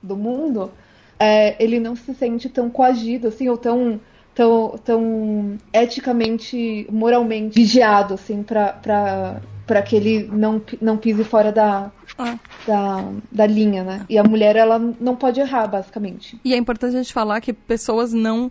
[0.02, 0.70] do mundo,
[1.18, 3.98] é, ele não se sente tão coagido assim, ou tão
[4.34, 11.90] tão, tão eticamente, moralmente vigiado, assim, pra, pra que ele não, não pise fora da,
[12.18, 12.38] ah.
[12.66, 14.06] da, da linha, né?
[14.08, 16.38] E a mulher, ela não pode errar, basicamente.
[16.44, 18.50] E é importante a gente falar que pessoas não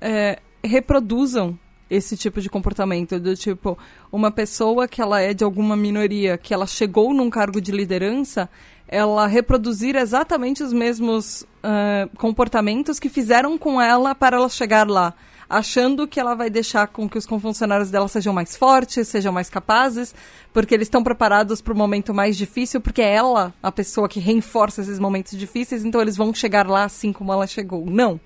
[0.00, 1.58] é, reproduzam
[1.88, 3.76] esse tipo de comportamento, do tipo,
[4.12, 8.48] uma pessoa que ela é de alguma minoria, que ela chegou num cargo de liderança,
[8.86, 15.14] ela reproduzir exatamente os mesmos uh, comportamentos que fizeram com ela para ela chegar lá.
[15.50, 19.50] Achando que ela vai deixar com que os funcionários dela sejam mais fortes, sejam mais
[19.50, 20.14] capazes,
[20.52, 24.20] porque eles estão preparados para o momento mais difícil, porque é ela a pessoa que
[24.20, 27.84] reforça esses momentos difíceis, então eles vão chegar lá assim como ela chegou.
[27.84, 28.20] Não.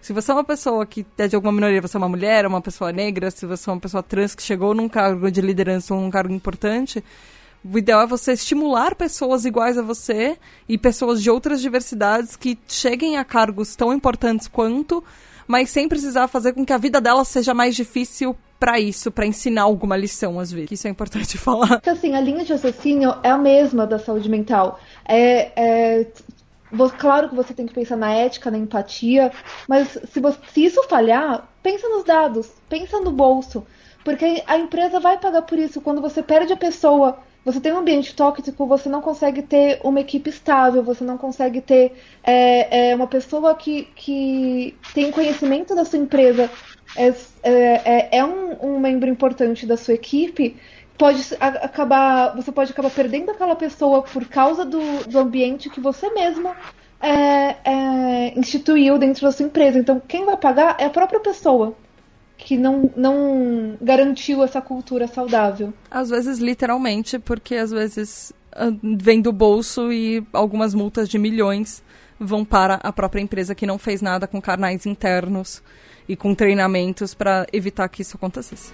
[0.00, 2.60] Se você é uma pessoa que é de alguma minoria, você é uma mulher, uma
[2.60, 6.00] pessoa negra, se você é uma pessoa trans que chegou num cargo de liderança ou
[6.00, 7.02] num cargo importante,
[7.64, 12.56] o ideal é você estimular pessoas iguais a você e pessoas de outras diversidades que
[12.68, 15.02] cheguem a cargos tão importantes quanto,
[15.50, 19.26] mas sem precisar fazer com que a vida delas seja mais difícil para isso, para
[19.26, 20.70] ensinar alguma lição às vezes.
[20.70, 21.82] Isso é importante falar.
[21.84, 24.78] Assim, a linha de raciocínio é a mesma da saúde mental.
[25.04, 25.50] É,
[26.00, 26.06] é,
[26.96, 29.32] claro que você tem que pensar na ética, na empatia,
[29.66, 33.66] mas se, você, se isso falhar, pensa nos dados, pensa no bolso.
[34.04, 35.80] Porque a empresa vai pagar por isso.
[35.80, 40.00] Quando você perde a pessoa você tem um ambiente tóxico, você não consegue ter uma
[40.00, 45.84] equipe estável, você não consegue ter é, é, uma pessoa que, que tem conhecimento da
[45.84, 46.50] sua empresa,
[46.96, 47.08] é,
[47.42, 50.56] é, é, é um, um, membro importante da sua equipe,
[50.98, 56.10] pode acabar, você pode acabar perdendo aquela pessoa por causa do, do ambiente que você
[56.10, 56.54] mesmo
[57.00, 59.78] é, instituiu dentro da sua empresa.
[59.78, 61.74] Então, quem vai pagar é a própria pessoa
[62.40, 65.72] que não, não garantiu essa cultura saudável.
[65.90, 71.82] Às vezes, literalmente, porque às vezes ah, vem do bolso e algumas multas de milhões
[72.18, 75.62] vão para a própria empresa que não fez nada com carnais internos
[76.08, 78.72] e com treinamentos para evitar que isso acontecesse.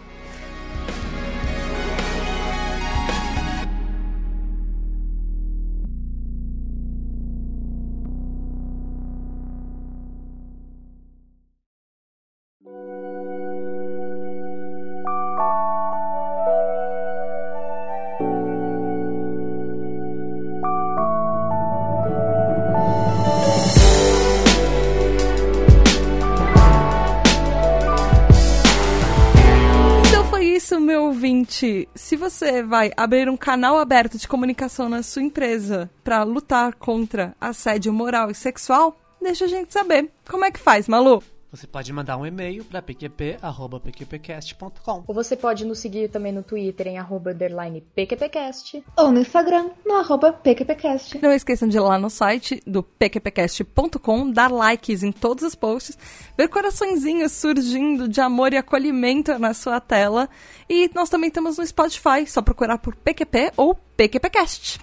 [32.37, 37.93] Você vai abrir um canal aberto de comunicação na sua empresa para lutar contra assédio
[37.95, 40.11] moral e sexual, deixa a gente saber.
[40.29, 41.23] Como é que faz, Malu?
[41.51, 45.05] Você pode mandar um e-mail para pqp.pqpcast.com.
[45.07, 48.83] Ou você pode nos seguir também no Twitter em arroba underline PQPcast.
[48.97, 51.23] Ou no Instagram, no arroba PQPcast.
[51.23, 55.97] Não esqueçam de ir lá no site do pqpcast.com, dar likes em todos os posts,
[56.37, 60.29] ver coraçõezinhos surgindo de amor e acolhimento na sua tela.
[60.69, 64.81] E nós também estamos no Spotify, só procurar por PQP ou PQPcast.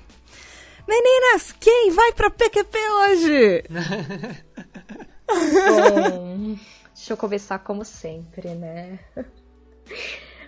[0.88, 3.64] Meninas, quem vai pra PQP hoje?
[5.34, 6.56] Bom,
[6.94, 9.00] deixa eu começar como sempre, né?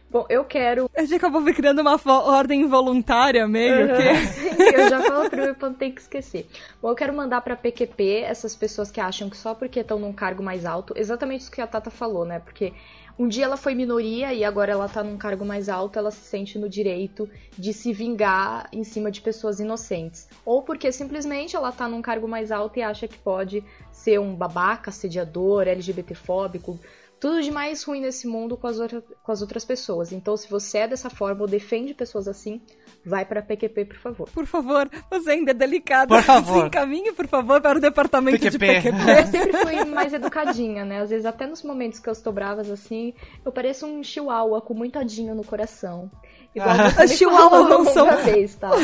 [0.10, 0.90] Bom, eu quero.
[0.96, 4.64] A gente acabou criando uma ordem involuntária meio que.
[4.74, 6.48] eu já falo primeiro pra não ter que esquecer.
[6.82, 10.14] Bom, eu quero mandar pra PQP essas pessoas que acham que só porque estão num
[10.14, 12.40] cargo mais alto, exatamente isso que a Tata falou, né?
[12.40, 12.72] Porque
[13.18, 16.20] um dia ela foi minoria e agora ela tá num cargo mais alto, ela se
[16.20, 20.28] sente no direito de se vingar em cima de pessoas inocentes.
[20.46, 24.36] Ou porque simplesmente ela tá num cargo mais alto e acha que pode ser um
[24.36, 26.78] babaca, assediador, LGBTfóbico,
[27.20, 30.12] tudo de mais ruim nesse mundo com as, outra, com as outras pessoas.
[30.12, 32.62] Então, se você é dessa forma ou defende pessoas assim,
[33.06, 34.30] vai para PQP, por favor.
[34.30, 36.08] Por favor, você ainda é delicada.
[36.08, 36.62] Por favor.
[36.62, 38.58] Se encaminhe, por favor, para o departamento PQP.
[38.58, 39.12] de PQP.
[39.12, 41.02] Eu sempre fui mais educadinha, né?
[41.02, 43.14] Às vezes, até nos momentos que eu estou bravas assim,
[43.44, 46.12] eu pareço um chihuahua com muito odinho no coração.
[46.56, 47.04] Igual Ah.
[47.04, 48.78] As chihuahuas não são- Vez, Tata.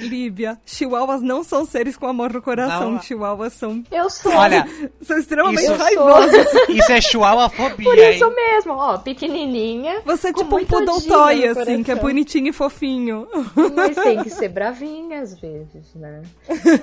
[0.00, 2.92] Líbia, chihuahuas não são seres com amor no coração.
[2.92, 3.00] Não.
[3.02, 4.32] Chihuahuas são, Eu sou.
[4.32, 4.66] Olha,
[5.02, 6.46] são extremamente Isso- raivosos.
[6.68, 8.14] isso é chihuahua-fobia, Por hein?
[8.16, 10.02] isso mesmo, ó, pequenininha.
[10.04, 13.26] Você é tipo um toy, no assim, que é bonitinho e fofinho.
[13.74, 16.22] Mas tem que ser bravinha às vezes, né?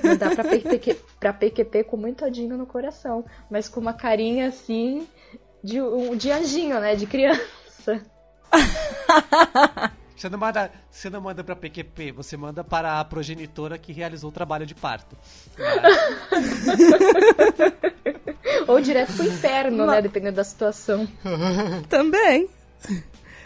[0.04, 4.48] Não dá pra PQP, pra PQP com muito odinho no coração, mas com uma carinha
[4.48, 5.08] assim
[5.64, 6.96] de, um, de anjinho, né?
[6.96, 8.02] De criança.
[10.22, 14.30] Você não manda, você não manda pra PQP, você manda para a progenitora que realizou
[14.30, 15.18] o trabalho de parto.
[18.68, 20.00] Ou direto pro inferno, né?
[20.00, 21.08] Dependendo da situação.
[21.90, 22.48] Também.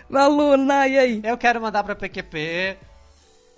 [0.09, 1.21] Malu, Nai, e aí?
[1.23, 2.77] Eu quero mandar pra PQP.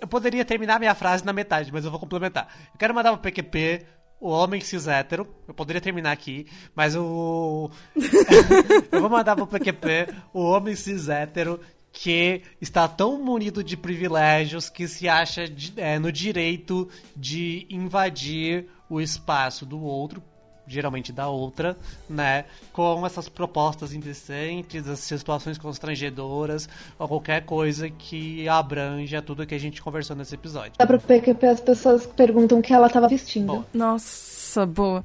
[0.00, 2.46] Eu poderia terminar minha frase na metade, mas eu vou complementar.
[2.72, 3.84] Eu quero mandar pra PQP
[4.20, 5.26] o homem cis hétero.
[5.46, 7.70] Eu poderia terminar aqui, mas o.
[8.92, 11.60] eu vou mandar pro PQP o homem cis hétero
[11.92, 18.68] que está tão munido de privilégios que se acha de- é, no direito de invadir
[18.90, 20.22] o espaço do outro
[20.68, 21.76] geralmente da outra,
[22.08, 22.44] né?
[22.72, 29.60] Com essas propostas indecentes, as situações constrangedoras, ou qualquer coisa que abranja tudo que a
[29.60, 30.72] gente conversou nesse episódio.
[30.78, 33.46] Dá pro PQP as pessoas perguntam o que ela tava vestindo.
[33.46, 33.64] Bom.
[33.72, 35.04] Nossa, boa.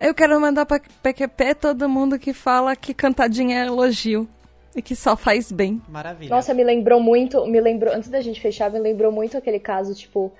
[0.00, 4.28] Eu quero mandar pra PQP todo mundo que fala que cantadinha é elogio.
[4.74, 5.82] E que só faz bem.
[5.88, 6.30] Maravilha.
[6.30, 9.92] Nossa, me lembrou muito, me lembrou, antes da gente fechar, me lembrou muito aquele caso,
[9.96, 10.32] tipo,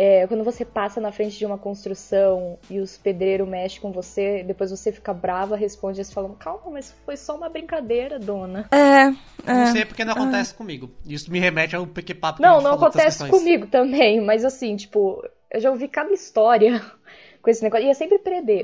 [0.00, 4.44] é, quando você passa na frente de uma construção e os pedreiros mexem com você,
[4.44, 8.68] depois você fica brava, responde eles falam, calma, mas foi só uma brincadeira, dona.
[8.70, 9.06] É,
[9.44, 9.66] não é.
[9.72, 10.88] sei porque não acontece comigo.
[11.04, 15.20] Isso me remete ao PQ Papo Não, gente não acontece comigo também, mas assim, tipo,
[15.50, 16.80] eu já ouvi cada história
[17.42, 17.84] com esse negócio.
[17.84, 18.20] E é sempre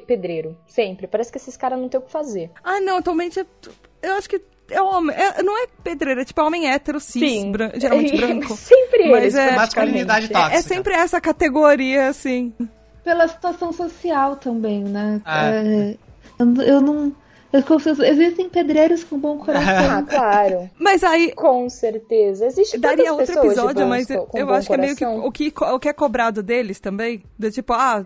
[0.07, 1.09] pedreiro, sempre.
[1.09, 2.53] Parece que esses caras não têm o que fazer.
[2.63, 3.47] Ah, não, atualmente é-
[4.03, 4.41] eu acho que
[4.71, 5.15] é homem.
[5.17, 8.57] é- não é pedreira, é tipo homem hétero, cis, bran- geralmente branco.
[8.57, 10.57] sempre Mas eles, é- Masculinidade tóxica.
[10.57, 12.53] É sempre essa categoria, assim.
[13.03, 15.21] Pela situação social também, né?
[15.27, 15.97] É,
[16.39, 17.13] eu, eu não.
[17.59, 19.99] Existem pedreiros com bom coração.
[19.99, 20.71] Ah, claro.
[20.79, 22.47] Mas aí, Com certeza.
[22.47, 25.27] Existe daria outro episódio, mas eu, com eu acho que é meio que coração.
[25.27, 27.23] o que, o que é cobrado deles também.
[27.39, 28.05] Do tipo, ah,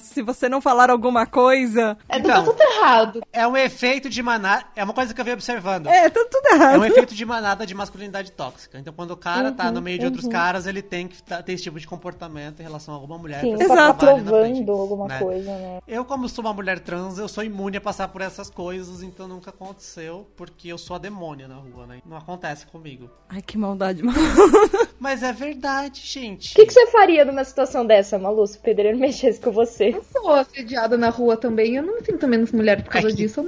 [0.00, 1.96] se você não falar alguma coisa.
[2.08, 2.30] É Então.
[2.30, 3.20] tá tudo errado.
[3.32, 4.64] É um efeito de manada.
[4.76, 5.86] É uma coisa que eu venho observando.
[5.86, 6.80] É, tá tudo É errado.
[6.80, 8.78] um efeito de manada de masculinidade tóxica.
[8.78, 11.42] Então, quando o cara tá Uhum, no meio de outros caras, ele tem que tá-
[11.42, 13.40] ter esse tipo de comportamento em relação a alguma mulher.
[13.40, 15.18] Sim, tá provando alguma né?
[15.18, 15.78] coisa, né?
[15.86, 19.28] Eu, como sou uma mulher trans, eu sou imune a passar por essas coisas, então
[19.28, 22.00] nunca aconteceu, porque eu sou a demônia na rua, né?
[22.04, 23.10] Não acontece comigo.
[23.28, 24.18] Ai, que maldade, mano.
[24.98, 26.52] Mas é verdade, gente.
[26.52, 29.90] O que, que você faria numa situação dessa, Malu, se o pedreiro mexesse com você?
[29.94, 31.76] Eu sou assediada na rua também.
[31.76, 33.46] Eu não me sinto menos mulher por causa É que- disso.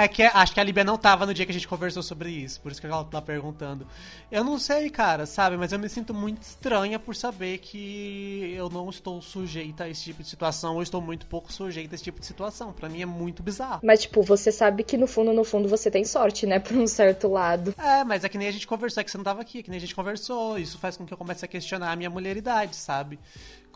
[0.00, 2.30] É que acho que a Líbia não tava no dia que a gente conversou sobre
[2.30, 3.84] isso, por isso que ela tá perguntando.
[4.30, 5.56] Eu não sei, cara, sabe?
[5.56, 10.04] Mas eu me sinto muito estranha por saber que eu não estou sujeita a esse
[10.04, 12.72] tipo de situação, ou estou muito pouco sujeita a esse tipo de situação.
[12.72, 13.80] Pra mim é muito bizarro.
[13.82, 16.60] Mas, tipo, você sabe que no fundo, no fundo, você tem sorte, né?
[16.60, 17.74] Por um certo lado.
[17.76, 19.62] É, mas é que nem a gente conversou, é que você não tava aqui, é
[19.64, 20.56] que nem a gente conversou.
[20.56, 23.18] Isso faz com que eu comece a questionar a minha mulheridade, sabe?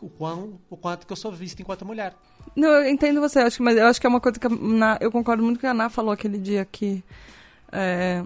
[0.01, 2.13] O, quão, o quanto que eu sou vista enquanto mulher.
[2.55, 4.97] Não, eu entendo você, acho mas eu acho que é uma coisa que a Ná-
[4.99, 7.03] eu concordo muito com a Ana falou aquele dia que
[7.71, 8.23] é,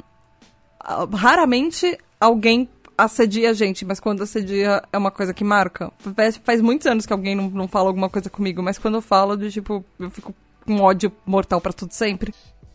[1.13, 5.91] raramente alguém assedia a gente, mas quando assedia é uma coisa que marca.
[6.15, 9.01] Faz, faz muitos anos que alguém não, não fala alguma coisa comigo, mas quando eu
[9.01, 10.34] falo, de tipo, eu fico
[10.68, 12.34] um ódio mortal pra tudo sempre.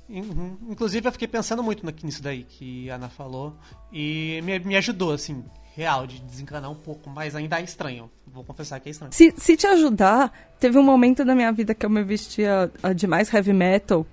[0.08, 0.56] Uhum.
[0.68, 3.54] Inclusive, eu fiquei pensando muito nisso daí que a Ana falou.
[3.92, 5.42] E me, me ajudou, assim,
[5.74, 8.10] real, de desencanar um pouco, mas ainda é estranho.
[8.26, 9.12] Vou confessar que é estranho.
[9.12, 12.92] Se, se te ajudar, teve um momento da minha vida que eu me vestia ah,
[12.92, 14.06] de mais heavy metal.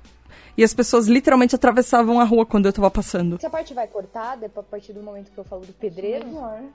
[0.57, 3.37] E as pessoas literalmente atravessavam a rua quando eu tava passando.
[3.37, 6.27] Essa parte vai cortar depois, a partir do momento que eu falo do pedreiro?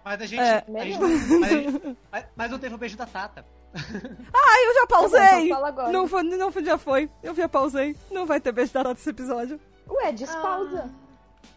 [0.02, 0.40] Mas a gente.
[0.40, 0.64] É.
[0.66, 3.44] a gente- mas, a gente- mas- mas não teve o beijo da Tata.
[3.74, 3.80] Ai,
[4.68, 5.20] eu já pausei!
[5.20, 5.92] Tá bom, então fala agora.
[5.92, 7.10] não, foi, não foi, já foi.
[7.22, 7.94] Eu já pausei.
[8.10, 9.60] Não vai ter beijo da data desse episódio.
[9.86, 10.88] Ué, despausa.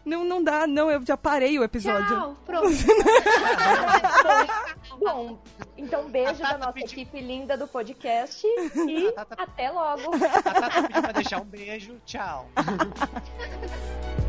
[0.04, 0.90] Não, não dá, não.
[0.90, 2.06] Eu já parei o episódio.
[2.08, 2.68] Tchau, pronto.
[4.98, 5.38] Bom,
[5.76, 8.44] então beijo da nossa pediu- equipe linda do podcast
[8.88, 10.14] e Tata- até logo.
[10.14, 12.00] A Tata pediu pra deixar um beijo.
[12.04, 12.48] Tchau.